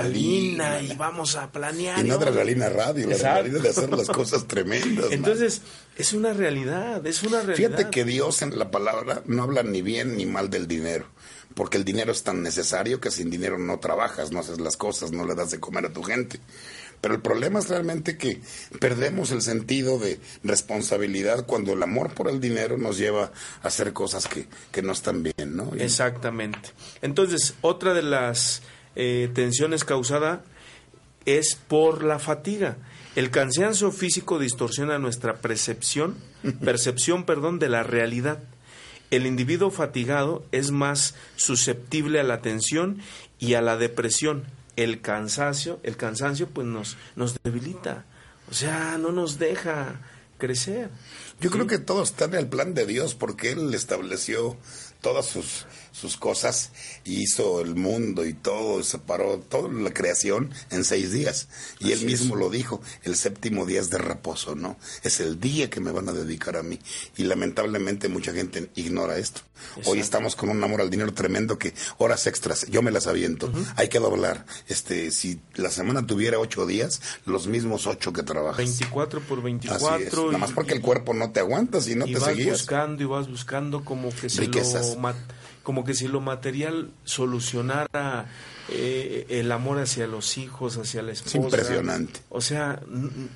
[0.69, 0.81] adrenalina.
[0.95, 1.99] y vamos a planear.
[1.99, 5.07] Y no adrenalina radio, la adrenalina de hacer las cosas tremendas.
[5.07, 5.13] man.
[5.13, 5.63] Entonces,
[5.97, 7.71] es una realidad, es una realidad.
[7.71, 11.07] Fíjate que Dios en la palabra no habla ni bien ni mal del dinero,
[11.55, 15.11] porque el dinero es tan necesario que sin dinero no trabajas, no haces las cosas,
[15.11, 16.39] no le das de comer a tu gente.
[17.01, 18.41] Pero el problema es realmente que
[18.81, 23.33] perdemos el sentido de responsabilidad cuando el amor por el dinero nos lleva
[23.63, 25.71] a hacer cosas que, que no están bien, ¿no?
[25.77, 26.71] Y- Exactamente.
[27.03, 28.63] Entonces, otra de las
[28.97, 30.43] eh, tensiones causada
[31.25, 32.77] es por la fatiga.
[33.15, 36.17] El cansancio físico distorsiona nuestra percepción,
[36.65, 38.41] percepción, perdón, de la realidad.
[39.11, 43.01] El individuo fatigado es más susceptible a la tensión
[43.39, 44.45] y a la depresión.
[44.77, 48.05] El cansancio, el cansancio pues nos nos debilita.
[48.51, 50.01] O sea, no nos deja
[50.39, 50.91] crecer.
[51.41, 54.57] Yo creo que todo está en el plan de Dios porque Él estableció
[55.01, 55.67] todas sus,
[55.99, 56.71] sus cosas
[57.05, 61.49] y hizo el mundo y todo, separó toda la creación en seis días.
[61.81, 62.41] Y Él mismo es.
[62.41, 64.77] lo dijo, el séptimo día es de reposo, ¿no?
[65.03, 66.79] Es el día que me van a dedicar a mí.
[67.17, 69.41] Y lamentablemente mucha gente ignora esto.
[69.87, 73.51] Hoy estamos con un amor al dinero tremendo que horas extras, yo me las aviento.
[73.77, 74.45] Hay que doblar.
[74.69, 78.59] Este, si la semana tuviera ocho días, los mismos ocho que trabajas.
[78.59, 79.97] 24 por Así 24.
[79.99, 80.13] es.
[80.27, 82.59] Nada más y- porque el cuerpo no te aguanta si no y te vas seguías.
[82.59, 84.91] buscando y vas buscando como que si Riquezas.
[84.95, 85.15] lo ma-
[85.67, 88.27] como que si lo material solucionara
[88.69, 92.21] eh, el amor hacia los hijos hacia la esposa impresionante.
[92.29, 92.81] o sea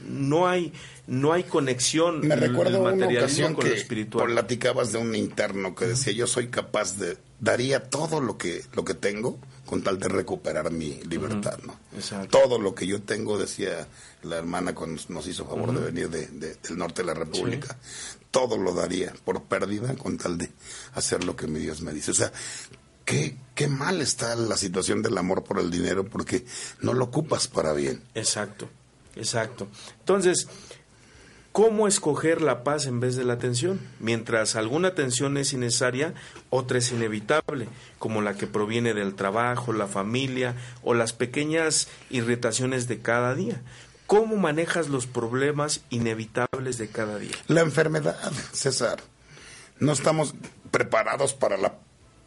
[0.09, 0.73] no hay
[1.09, 5.75] no hay conexión Me recuerdo una ocasión con lo que espiritual platicabas de un interno
[5.75, 9.99] que decía yo soy capaz de daría todo lo que lo que tengo con tal
[10.01, 11.79] de recuperar mi libertad, ¿no?
[11.95, 12.39] Exacto.
[12.41, 13.87] Todo lo que yo tengo decía
[14.25, 17.77] la hermana cuando nos hizo favor de venir de- de- del norte de la República,
[18.31, 20.51] todo lo daría por pérdida con tal de
[20.95, 22.11] hacer lo que mi Dios me dice.
[22.11, 22.33] O sea,
[23.05, 26.47] qué qué mal está la situación del amor por el dinero porque
[26.81, 28.03] no lo ocupas para bien.
[28.15, 28.71] Exacto,
[29.17, 29.69] exacto.
[29.99, 30.49] Entonces,
[31.53, 33.79] ¿cómo escoger la paz en vez de la tensión?
[33.99, 36.15] Mientras alguna tensión es innecesaria,
[36.49, 37.69] otra es inevitable,
[37.99, 43.61] como la que proviene del trabajo, la familia o las pequeñas irritaciones de cada día.
[44.11, 47.31] ¿Cómo manejas los problemas inevitables de cada día?
[47.47, 48.19] La enfermedad,
[48.53, 49.01] César.
[49.79, 50.35] No estamos
[50.73, 51.77] preparados para la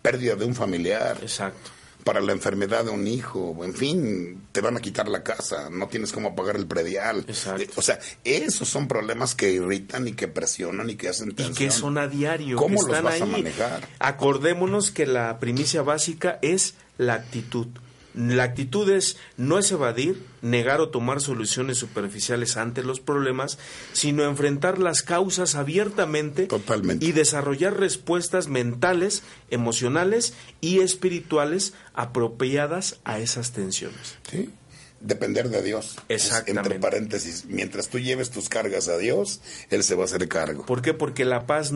[0.02, 1.72] pérdida de un familiar, Exacto.
[2.06, 5.90] para la enfermedad de un hijo, en fin, te van a quitar la casa, no
[5.90, 7.26] tienes cómo pagar el predial.
[7.28, 7.64] Exacto.
[7.64, 11.52] Eh, O sea, esos son problemas que irritan y que presionan y que hacen y
[11.52, 13.90] que son a diario, ¿Cómo que los vas a manejar?
[14.00, 17.68] Acordémonos que la primicia básica es la actitud.
[18.14, 23.58] La actitud es no es evadir, negar o tomar soluciones superficiales ante los problemas,
[23.92, 27.06] sino enfrentar las causas abiertamente Totalmente.
[27.06, 34.18] y desarrollar respuestas mentales, emocionales y espirituales apropiadas a esas tensiones.
[34.30, 34.50] ¿Sí?
[35.00, 35.96] Depender de Dios.
[36.08, 36.70] Exactamente.
[36.76, 40.66] Entre paréntesis, mientras tú lleves tus cargas a Dios, Él se va a hacer cargo.
[40.66, 40.94] ¿Por qué?
[40.94, 41.72] Porque la paz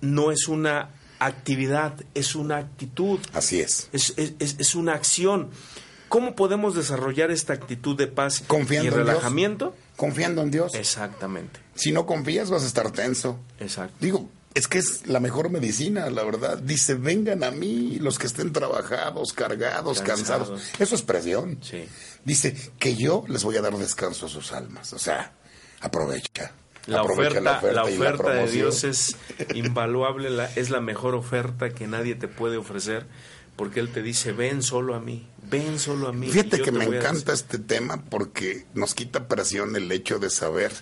[0.00, 3.18] no es una actividad, es una actitud.
[3.32, 3.88] Así es.
[3.92, 5.50] es, es- es- una acción.
[6.08, 9.06] ¿Cómo podemos desarrollar esta actitud de paz Confiando y en Dios.
[9.06, 9.76] relajamiento?
[9.96, 10.74] Confiando en Dios.
[10.74, 13.38] Exactamente, Si no confías, vas a estar tenso.
[13.60, 13.94] exacto.
[14.00, 16.58] Digo, es que es la mejor medicina, la verdad.
[16.58, 20.48] Dice, vengan a mí los que estén trabajados, cargados, Cansados.
[20.48, 20.62] cansados.
[20.80, 21.58] Eso es presión.
[21.62, 21.84] Sí.
[22.24, 24.92] Dice que yo les voy a dar descanso a sus almas.
[24.94, 25.32] O sea,
[25.80, 26.52] aprovecha.
[26.88, 28.50] La oferta, la oferta de.
[28.50, 29.16] Dios es
[29.54, 33.06] invaluable, la- es la mejor oferta que nadie te puede ofrecer,
[33.56, 36.28] porque Él te dice, ven solo a mí, ven solo a mí.
[36.28, 40.72] Fíjate que me encanta este tema porque nos quita presión el hecho de saber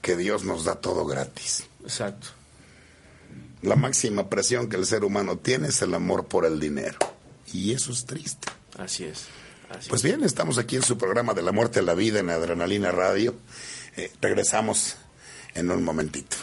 [0.00, 1.64] que Dios nos da todo gratis.
[1.64, 1.66] decir".
[1.84, 2.28] Exacto,
[3.62, 6.98] La máxima presión que el ser humano tiene es el amor por el dinero.
[7.52, 8.48] Y eso es triste.
[8.78, 9.26] así es.
[9.68, 10.04] así Pues es.
[10.04, 13.34] bien, estamos aquí en su programa de la muerte a la vida en Adrenalina Radio.
[13.96, 14.96] Eh, regresamos
[15.54, 16.36] en un momentito.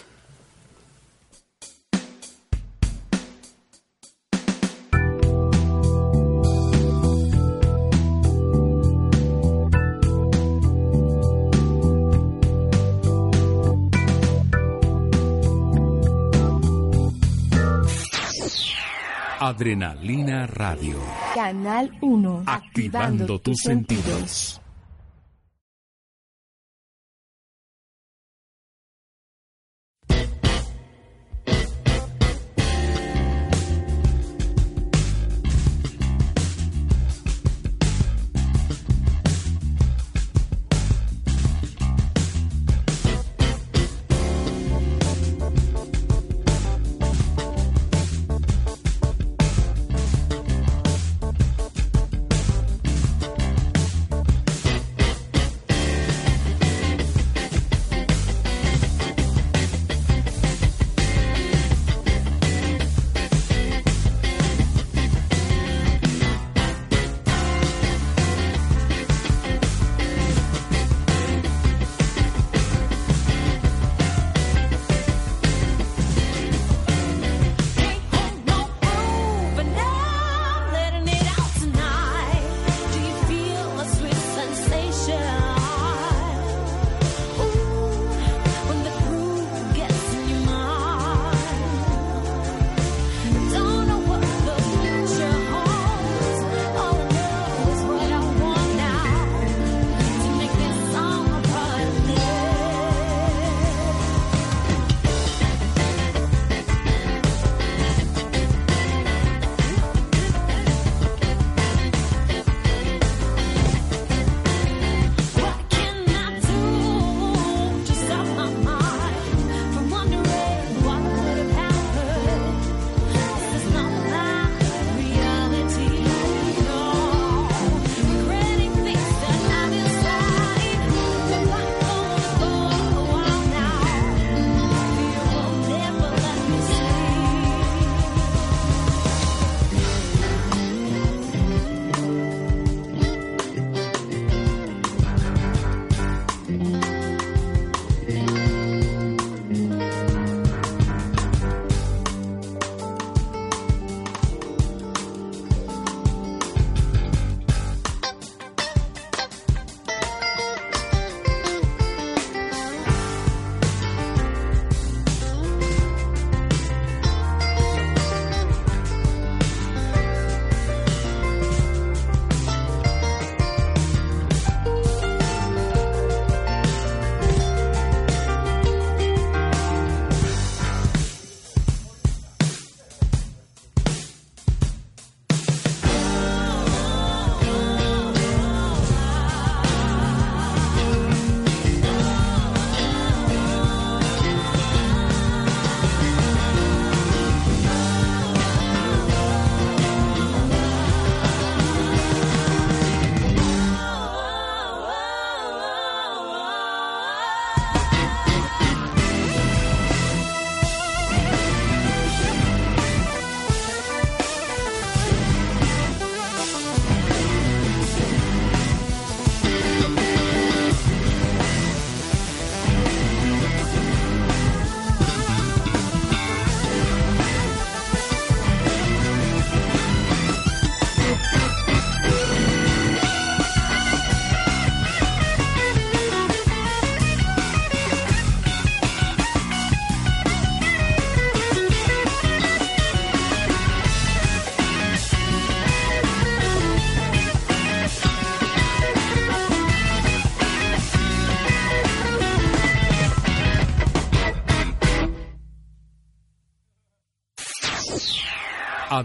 [19.48, 20.98] Adrenalina Radio.
[21.34, 22.44] Canal 1.
[22.46, 24.62] Activando tus sentidos.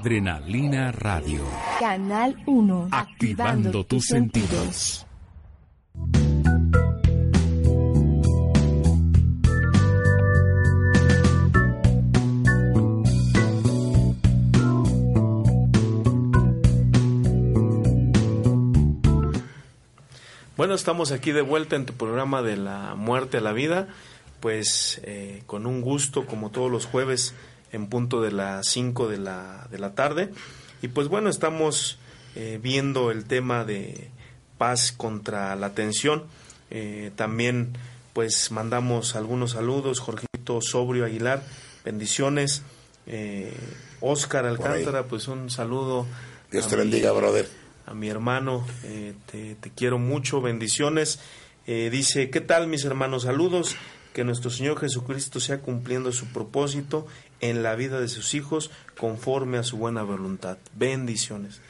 [0.02, 1.44] Adrenalina Radio.
[1.78, 2.88] Canal 1.
[2.90, 5.06] Activando tus sentidos.
[20.56, 23.86] Bueno, estamos aquí de vuelta en tu programa de la muerte a la vida,
[24.40, 27.36] pues eh, con un gusto como todos los jueves
[27.72, 30.30] en punto de las 5 de la, de la tarde.
[30.82, 31.98] Y pues bueno, estamos
[32.36, 34.10] eh, viendo el tema de
[34.58, 36.24] paz contra la tensión.
[36.70, 37.72] Eh, también
[38.12, 41.42] pues mandamos algunos saludos, Jorgito Sobrio Aguilar,
[41.84, 42.62] bendiciones.
[44.00, 46.06] Oscar Alcántara, pues un saludo.
[46.50, 47.48] Dios te mi- bendiga, brother.
[47.86, 51.20] a mi hermano, eh, te, te quiero mucho, bendiciones.
[51.66, 53.22] Eh, dice, ¿qué tal mis hermanos?
[53.22, 53.76] Saludos,
[54.12, 57.06] que nuestro Señor Jesucristo sea cumpliendo su propósito
[57.42, 60.56] en la vida de sus hijos conforme a su buena voluntad.
[60.74, 61.60] Bendiciones.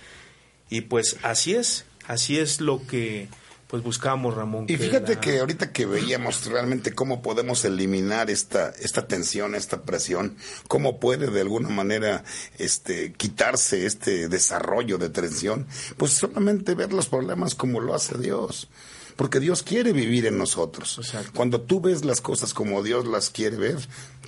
[0.71, 3.29] Y pues así es, así es lo que
[3.67, 4.67] pues buscamos, Ramón.
[4.69, 9.81] Y fíjate la- que ahorita que veíamos realmente cómo podemos eliminar esta, esta tensión, esta
[9.81, 10.37] presión,
[10.69, 12.23] cómo puede de alguna manera
[12.59, 15.67] este, quitarse este desarrollo de tensión,
[15.97, 18.69] pues solamente ver los problemas como lo hace Dios.
[19.17, 20.99] Porque Dios quiere vivir en nosotros.
[20.99, 21.33] Exacto.
[21.35, 23.77] Cuando tú ves las cosas como Dios las quiere ver,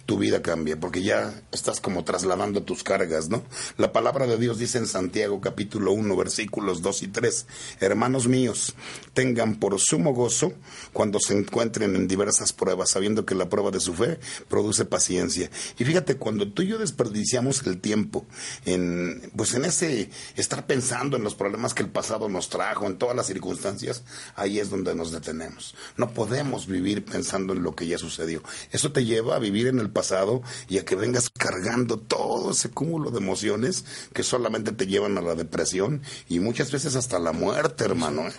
[0.07, 3.43] tu vida cambia, porque ya estás como trasladando tus cargas, ¿no?
[3.79, 7.47] La palabra de Dios dice en Santiago capítulo 1 versículos 2 y 3,
[7.81, 8.75] hermanos míos,
[9.15, 10.53] tengan por sumo gozo
[10.93, 15.51] cuando se encuentren en diversas pruebas, sabiendo que la prueba de su fe produce paciencia.
[15.79, 18.27] Y fíjate, cuando tú y yo desperdiciamos el tiempo
[18.67, 22.99] en, pues en ese estar pensando en los problemas que el pasado nos trajo, en
[22.99, 24.03] todas las circunstancias,
[24.37, 25.75] ahí es donde nos detenemos.
[25.97, 28.43] No podemos vivir pensando en lo que ya sucedió.
[28.71, 32.69] Eso te lleva a vivir en el pasado y a que vengas cargando todo ese
[32.69, 37.33] cúmulo de emociones que solamente te llevan a la depresión y muchas veces hasta la
[37.33, 38.29] muerte, hermano.
[38.29, 38.33] ¿eh?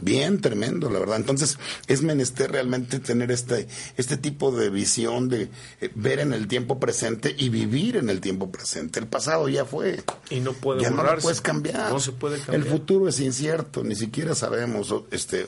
[0.00, 1.18] Bien tremendo, la verdad.
[1.18, 5.50] Entonces, es menester realmente tener este, este tipo de visión de
[5.80, 8.98] eh, ver en el tiempo presente y vivir en el tiempo presente.
[8.98, 10.02] El pasado ya fue.
[10.30, 11.92] Y no puede ya no lo puedes cambiar.
[11.92, 12.56] No se puede cambiar.
[12.56, 15.46] El futuro es incierto, ni siquiera sabemos, este,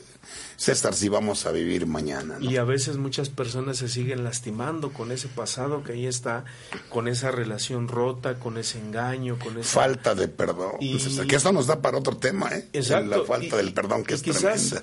[0.56, 2.38] César, si vamos a vivir mañana.
[2.38, 2.50] ¿no?
[2.50, 6.44] Y a veces muchas personas se siguen lastimando con ese pasado que ahí está,
[6.90, 10.72] con esa relación rota, con ese engaño, con esa Falta de perdón.
[10.80, 12.68] Y- César, que eso nos da para otro tema, ¿eh?
[12.72, 13.08] Exacto.
[13.18, 14.82] La falta Y- del perdón, que es quizás tremenda.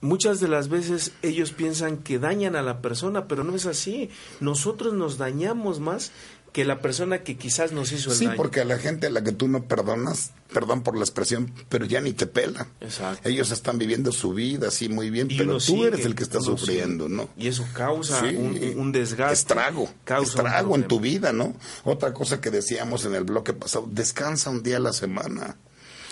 [0.00, 4.10] Muchas de las veces ellos piensan que dañan a la persona, pero no es así.
[4.38, 6.12] Nosotros nos dañamos más
[6.52, 8.36] que la persona que quizás nos hizo el Sí, daño.
[8.36, 11.84] porque a la gente a la que tú no perdonas, perdón por la expresión, pero
[11.84, 12.66] ya ni te pela.
[12.80, 13.28] Exacto.
[13.28, 16.22] Ellos están viviendo su vida así muy bien, Y pero tú sigue, eres el que
[16.22, 17.16] está sufriendo, sigue.
[17.16, 17.28] ¿no?
[17.36, 18.34] Y eso causa Sí.
[18.36, 19.34] un, un desgaste.
[19.34, 21.54] Estrago, causa estrago en tu vida, ¿no?
[21.84, 25.56] Otra cosa que decíamos en el bloque pasado, descansa un día a la semana.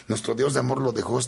[0.08, 1.18] Nuestro Dios de amor lo dejó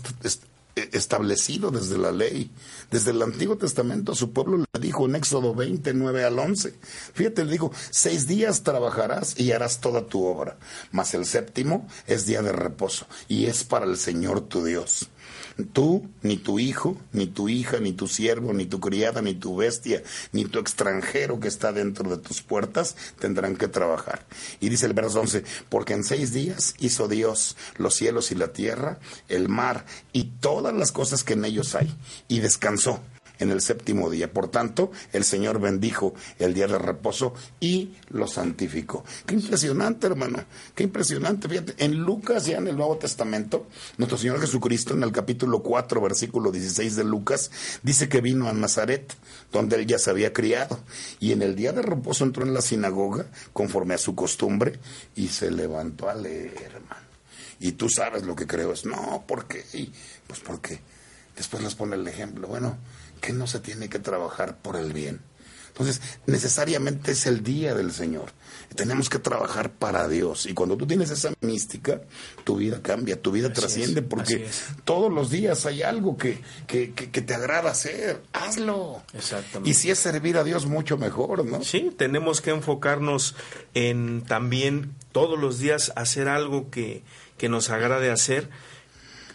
[0.93, 2.51] establecido desde la ley.
[2.91, 6.75] Desde el Antiguo Testamento a su pueblo le dijo en Éxodo 20, 9 al 11.
[7.15, 10.59] Fíjate, le dijo, seis días trabajarás y harás toda tu obra,
[10.93, 15.09] mas el séptimo es día de reposo y es para el Señor tu Dios.
[15.73, 19.57] Tú, ni tu hijo, ni tu hija, ni tu siervo, ni tu criada, ni tu
[19.57, 20.03] bestia,
[20.33, 24.25] ni tu extranjero que está dentro de tus puertas tendrán que trabajar.
[24.61, 28.53] Y dice el verso 11, porque en seis días hizo Dios los cielos y la
[28.53, 31.93] tierra, el mar y todas las cosas que en ellos hay,
[32.29, 33.01] y descansó
[33.39, 34.33] en el séptimo día.
[34.33, 39.05] Por tanto, el Señor bendijo el día de reposo y lo santificó.
[39.27, 40.45] Qué impresionante, hermano.
[40.75, 41.49] Qué impresionante.
[41.49, 43.67] Fíjate, en Lucas, ya en el Nuevo Testamento,
[43.97, 47.51] nuestro Señor Jesucristo, en el capítulo 4, versículo 16 de Lucas,
[47.83, 49.15] dice que vino a Nazaret,
[49.53, 50.81] donde él ya se había criado.
[51.21, 54.79] Y en el día de reposo entró en la sinagoga, conforme a su costumbre,
[55.15, 57.09] y se levantó a leer, hermano.
[57.61, 59.65] Y tú sabes lo que creo es, no, ¿por qué?
[60.27, 60.81] Pues porque
[61.37, 62.77] después nos pone el ejemplo, bueno,
[63.21, 65.21] que no se tiene que trabajar por el bien.
[65.69, 68.33] Entonces, necesariamente es el día del Señor.
[68.75, 70.47] Tenemos que trabajar para Dios.
[70.47, 72.01] Y cuando tú tienes esa mística,
[72.43, 74.49] tu vida cambia, tu vida Así trasciende, es, porque
[74.85, 78.21] todos los días hay algo que, que, que- que te agrada hacer.
[78.33, 79.03] Hazlo.
[79.15, 79.71] Exactamente.
[79.71, 81.63] Y si es servir a Dios, mucho mejor, ¿no?
[81.63, 83.37] Sí, tenemos que enfocarnos
[83.75, 87.05] en también todos los días hacer algo que,
[87.37, 88.51] que nos agrade hacer.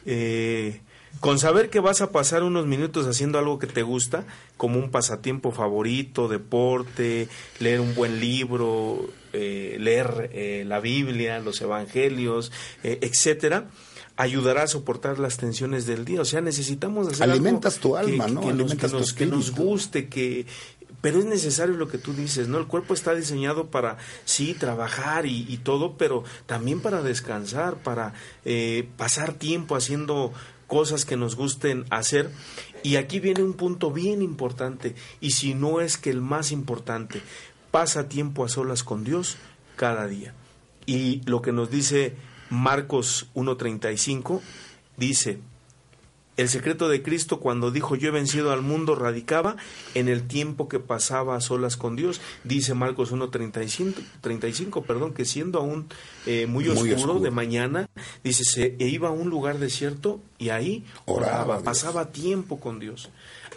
[0.05, 0.81] Eh,
[1.19, 4.25] con saber que vas a pasar unos minutos haciendo algo que te gusta,
[4.57, 11.61] como un pasatiempo favorito, deporte, leer un buen libro, eh, leer eh, la Biblia, los
[11.61, 12.51] evangelios,
[12.83, 13.69] eh, etcétera,
[14.17, 16.21] ayudará a soportar las tensiones del día.
[16.21, 18.41] O sea, necesitamos hacer algo Alimentas tu que- alma, que- ¿no?
[18.41, 20.45] que Alimentas que tu nos- que nos guste, que
[21.01, 22.57] pero es necesario lo que tú dices, ¿no?
[22.57, 28.13] El cuerpo está diseñado para, sí, trabajar y, y todo, pero también para descansar, para
[28.45, 30.31] eh, pasar tiempo haciendo
[30.67, 32.31] cosas que nos gusten hacer.
[32.83, 37.21] Y aquí viene un punto bien importante, y si no es que el más importante,
[37.71, 39.37] pasa tiempo a solas con Dios
[39.75, 40.33] cada día.
[40.85, 42.15] Y lo que nos dice
[42.49, 44.41] Marcos 1.35,
[44.97, 45.39] dice,
[46.37, 49.55] el secreto de Cristo cuando dijo yo he vencido al mundo radicaba
[49.93, 52.21] en el tiempo que pasaba a solas con Dios.
[52.43, 55.87] Dice Marcos 1.35, 35, perdón, que siendo aún
[56.25, 57.89] eh, muy, Muy oscuro, de mañana,
[58.23, 63.09] dice, se iba a un lugar desierto y ahí Oraba pasaba tiempo con Dios.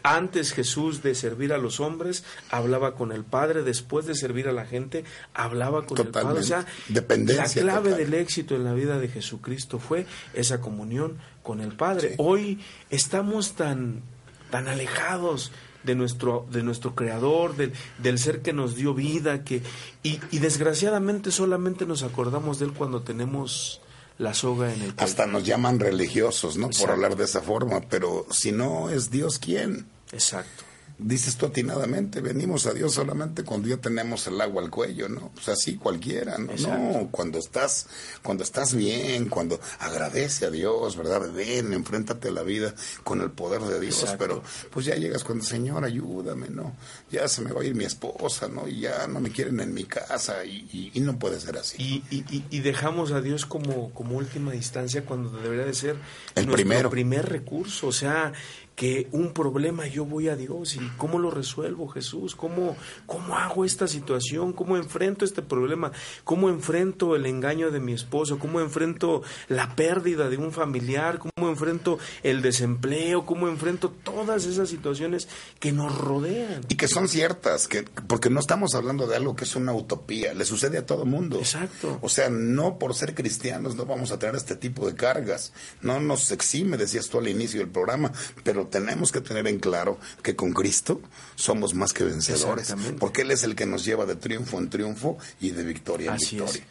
[0.03, 4.53] Antes Jesús de servir a los hombres, hablaba con el Padre, después de servir a
[4.53, 6.41] la gente, hablaba con el Padre.
[6.41, 6.67] O sea.
[6.89, 8.05] Dependencia la clave total.
[8.05, 12.15] del éxito en la vida de Jesucristo fue esa comunión con el Padre.
[12.19, 14.03] Hoy estamos tan,
[14.51, 15.53] tan alejados
[15.85, 19.63] de nuestro, de nuestro creador, del, del ser que nos dio vida, que,
[20.03, 23.81] y, y desgraciadamente solamente nos acordamos de él cuando tenemos
[24.19, 25.05] la soga en el cuello.
[25.05, 26.71] Hasta nos llaman religiosos, ¿no?
[26.71, 29.87] Por hablar de esa forma, pero si no es Dios, ¿quién?
[30.13, 30.65] Exacto.
[30.99, 35.31] Dices tú atinadamente, venimos a Dios solamente cuando ya tenemos el agua al cuello, ¿no?
[35.37, 36.55] O sea, sí, cualquiera, ¿no?
[36.57, 37.87] No, cuando estás,
[38.23, 41.31] cuando estás bien, cuando agradece a Dios, ¿verdad?
[41.35, 42.75] Ven, enfréntate a la vida
[43.05, 44.19] con el poder de Dios, Exacto.
[44.19, 46.75] pero pues ya llegas cuando, Señor, ayúdame, ¿no?
[47.11, 48.67] Ya se me va a ir mi esposa, ¿no?
[48.67, 51.77] Y ya no me quieren en mi casa y, y- y no puede ser así.
[51.79, 55.97] Y, y- y- y dejamos a Dios como, como última instancia cuando debería de ser
[56.35, 56.89] El nuestro primero.
[56.89, 57.89] primer recurso.
[57.89, 58.33] O sea,
[58.77, 63.65] que un problema yo voy a Dios y cómo lo resuelvo, Jesús, cómo, cómo hago
[63.65, 65.93] esta situación, cómo enfrento este problema,
[66.25, 71.49] cómo enfrento el engaño de mi esposo, cómo enfrento la pérdida de un familiar, cómo
[71.49, 75.27] enfrento el desempleo, cómo enfrento todas esas situaciones
[75.59, 76.61] que nos rodean.
[76.69, 80.35] Y que son ciertas, que, porque no estamos hablando de algo que es una utopía,
[80.35, 81.39] le sucede a todo mundo.
[81.39, 81.99] Exacto.
[82.03, 85.55] O sea, no por ser cristianos no vamos a tener este tipo de cargas.
[85.81, 88.13] No nos exime, decías tú al inicio del programa,
[88.45, 91.01] pero tenemos que tener en claro que con Cristo
[91.35, 92.75] somos más que vencedores.
[92.99, 96.17] Porque Él es el que nos lleva de triunfo en triunfo y de victoria en
[96.17, 96.55] Así es.
[96.55, 96.67] victoria.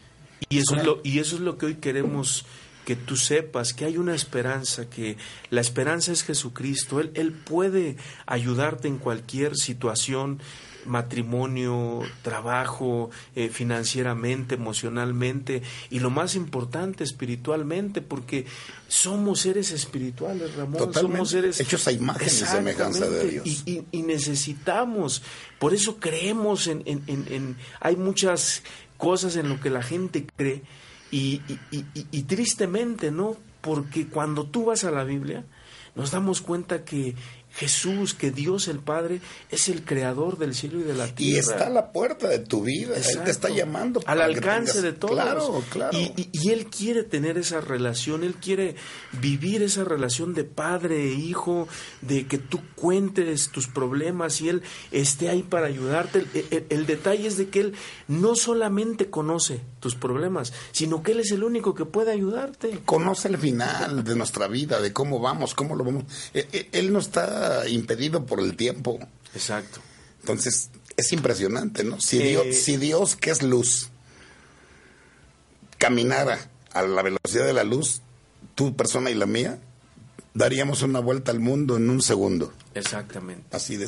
[0.50, 2.46] Y eso es, lo, y eso es lo que hoy queremos
[2.86, 5.18] que tú sepas, que hay una esperanza, que
[5.50, 7.00] la esperanza es Jesucristo.
[7.00, 10.40] Él, él puede ayudarte en cualquier situación,
[10.86, 18.46] matrimonio, trabajo, eh, financieramente, emocionalmente y lo más importante, espiritualmente, porque
[18.88, 20.78] somos seres espirituales, Ramón.
[20.78, 21.16] Totalmente.
[21.18, 23.30] Somos seres Hechos a imagen y semejanza de.
[23.30, 23.46] Dios.
[23.46, 25.24] Y, y- y necesitamos,
[25.60, 28.64] por eso creemos en, en- en- en- hay muchas
[28.98, 30.62] cosas en lo que la gente cree
[31.12, 31.42] y-
[32.12, 33.38] y tristemente, ¿no?
[33.62, 35.44] Porque cuando tú vas a la Biblia,
[35.96, 37.16] nos damos cuenta que
[37.56, 41.36] Jesús, que Dios el Padre, es el creador del cielo y de la tierra.
[41.36, 42.96] Y está a la puerta de tu vida.
[42.98, 44.02] Él te está llamando.
[44.06, 45.14] al alcance tengas- de todos.
[45.16, 45.98] Claro, claro.
[45.98, 48.76] Y, y- y él quiere tener esa relación, él quiere
[49.14, 51.68] vivir esa relación de padre e hijo,
[52.02, 56.20] de que tú cuentes tus problemas y él esté ahí para ayudarte.
[56.34, 57.74] El, el- el detalle es de que él
[58.08, 62.80] no solamente conoce tus problemas, sino que él es el único que puede ayudarte.
[62.86, 66.04] conoce el final de nuestra vida, de cómo vamos, cómo lo vamos.
[66.34, 69.00] Eh, eh, Él no está impedido por el tiempo.
[69.34, 69.80] Exacto.
[70.22, 72.00] Entonces, es impresionante, ¿no?
[72.00, 73.90] Si, Eh, Dios, si Dios, que es luz,
[75.78, 76.40] caminara
[76.74, 78.02] a la velocidad de la luz,
[78.56, 79.60] tu persona y la mía,
[80.34, 82.54] daríamos una vuelta al mundo en un segundo.
[82.74, 83.56] Exactamente.
[83.56, 83.88] Así de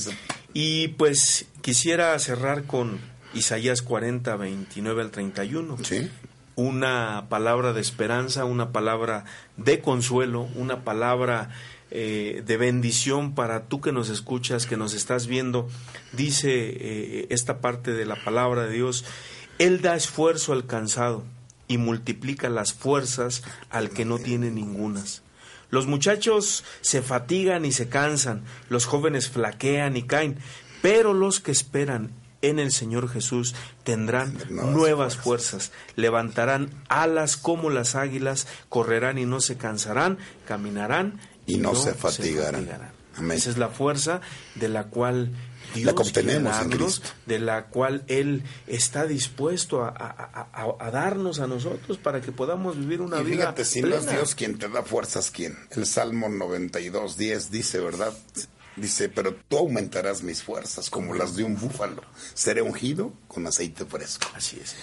[0.53, 2.99] Y pues quisiera cerrar con
[3.33, 5.77] Isaías 40, 29 al 31.
[5.83, 6.09] Sí.
[6.55, 9.25] una palabra de esperanza, una palabra
[9.57, 11.49] de consuelo, una palabra
[11.89, 15.67] eh, de bendición para tú que nos escuchas, que nos estás viendo.
[16.11, 19.05] Dice eh, esta parte de la palabra de Dios,
[19.57, 21.23] Él da esfuerzo al cansado
[21.67, 25.23] y multiplica las fuerzas al que no tiene ningunas.
[25.69, 30.37] Los muchachos se fatigan y se cansan, los jóvenes flaquean y caen,
[30.81, 32.11] pero los que esperan
[32.41, 39.25] en el Señor Jesús tendrán Nuevas nuevas fuerzas, levantarán alas como las águilas, correrán y
[39.25, 42.91] no se cansarán, caminarán Y no se fatigarán.
[43.15, 43.35] Amén.
[43.37, 44.21] Esa es la fuerza
[44.55, 45.31] de la cual
[45.73, 51.39] Dios La quiere darnos, de la cual Él está dispuesto a, a- a- a darnos
[51.39, 54.11] a nosotros para que podamos vivir una Y vida fíjate, si no es plena.
[54.11, 55.57] Dios quien te da fuerzas, ¿quién?
[55.71, 58.13] El Salmo 92, 10 dice, ¿verdad?
[58.75, 62.03] Dice, pero tú aumentarás mis fuerzas como las de un búfalo.
[62.35, 64.27] Seré ungido con aceite fresco.
[64.35, 64.75] Así es.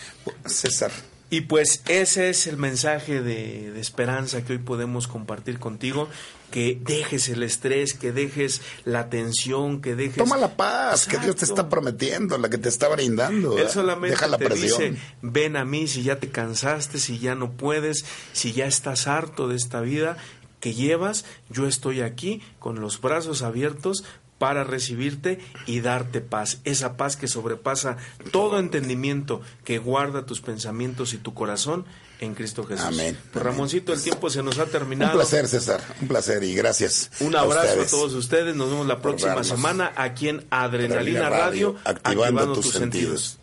[0.52, 0.90] César,
[1.34, 6.08] Y pues ese es el mensaje de, de, esperanza que hoy podemos compartir contigo,
[6.52, 10.18] que dejes el estrés, que dejes la tensión, que dejes...
[10.18, 13.58] Toma la paz que Dios te está prometiendo, la que te está brindando.
[13.58, 17.34] Él solamente Deja la te dice, ven a mí si ya te cansaste, si ya
[17.34, 20.16] no puedes, si ya estás harto de esta vida
[20.60, 24.04] que llevas, yo estoy aquí con los brazos abiertos
[24.44, 27.96] para recibirte y darte paz, esa paz que sobrepasa
[28.30, 31.86] todo entendimiento, que guarda tus pensamientos y tu corazón
[32.20, 32.84] en Cristo Jesús.
[32.84, 33.16] Amén.
[33.32, 35.12] Ramoncito, el tiempo se nos ha terminado.
[35.12, 37.10] Un placer, César, un placer y gracias.
[37.20, 42.52] Un abrazo a, todos ustedes, nos vemos la próxima semana aquí en Adrenalina, Radio, activando,
[42.52, 43.38] tus, sentidos.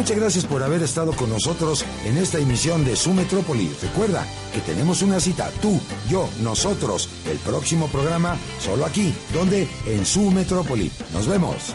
[0.00, 3.70] Muchas gracias por haber estado con nosotros en esta emisión de Su Metrópoli.
[3.82, 5.78] Recuerda que tenemos una cita, tú,
[6.08, 10.90] yo, nosotros, el próximo programa, solo aquí, donde en Su Metrópoli.
[11.12, 11.74] Nos vemos.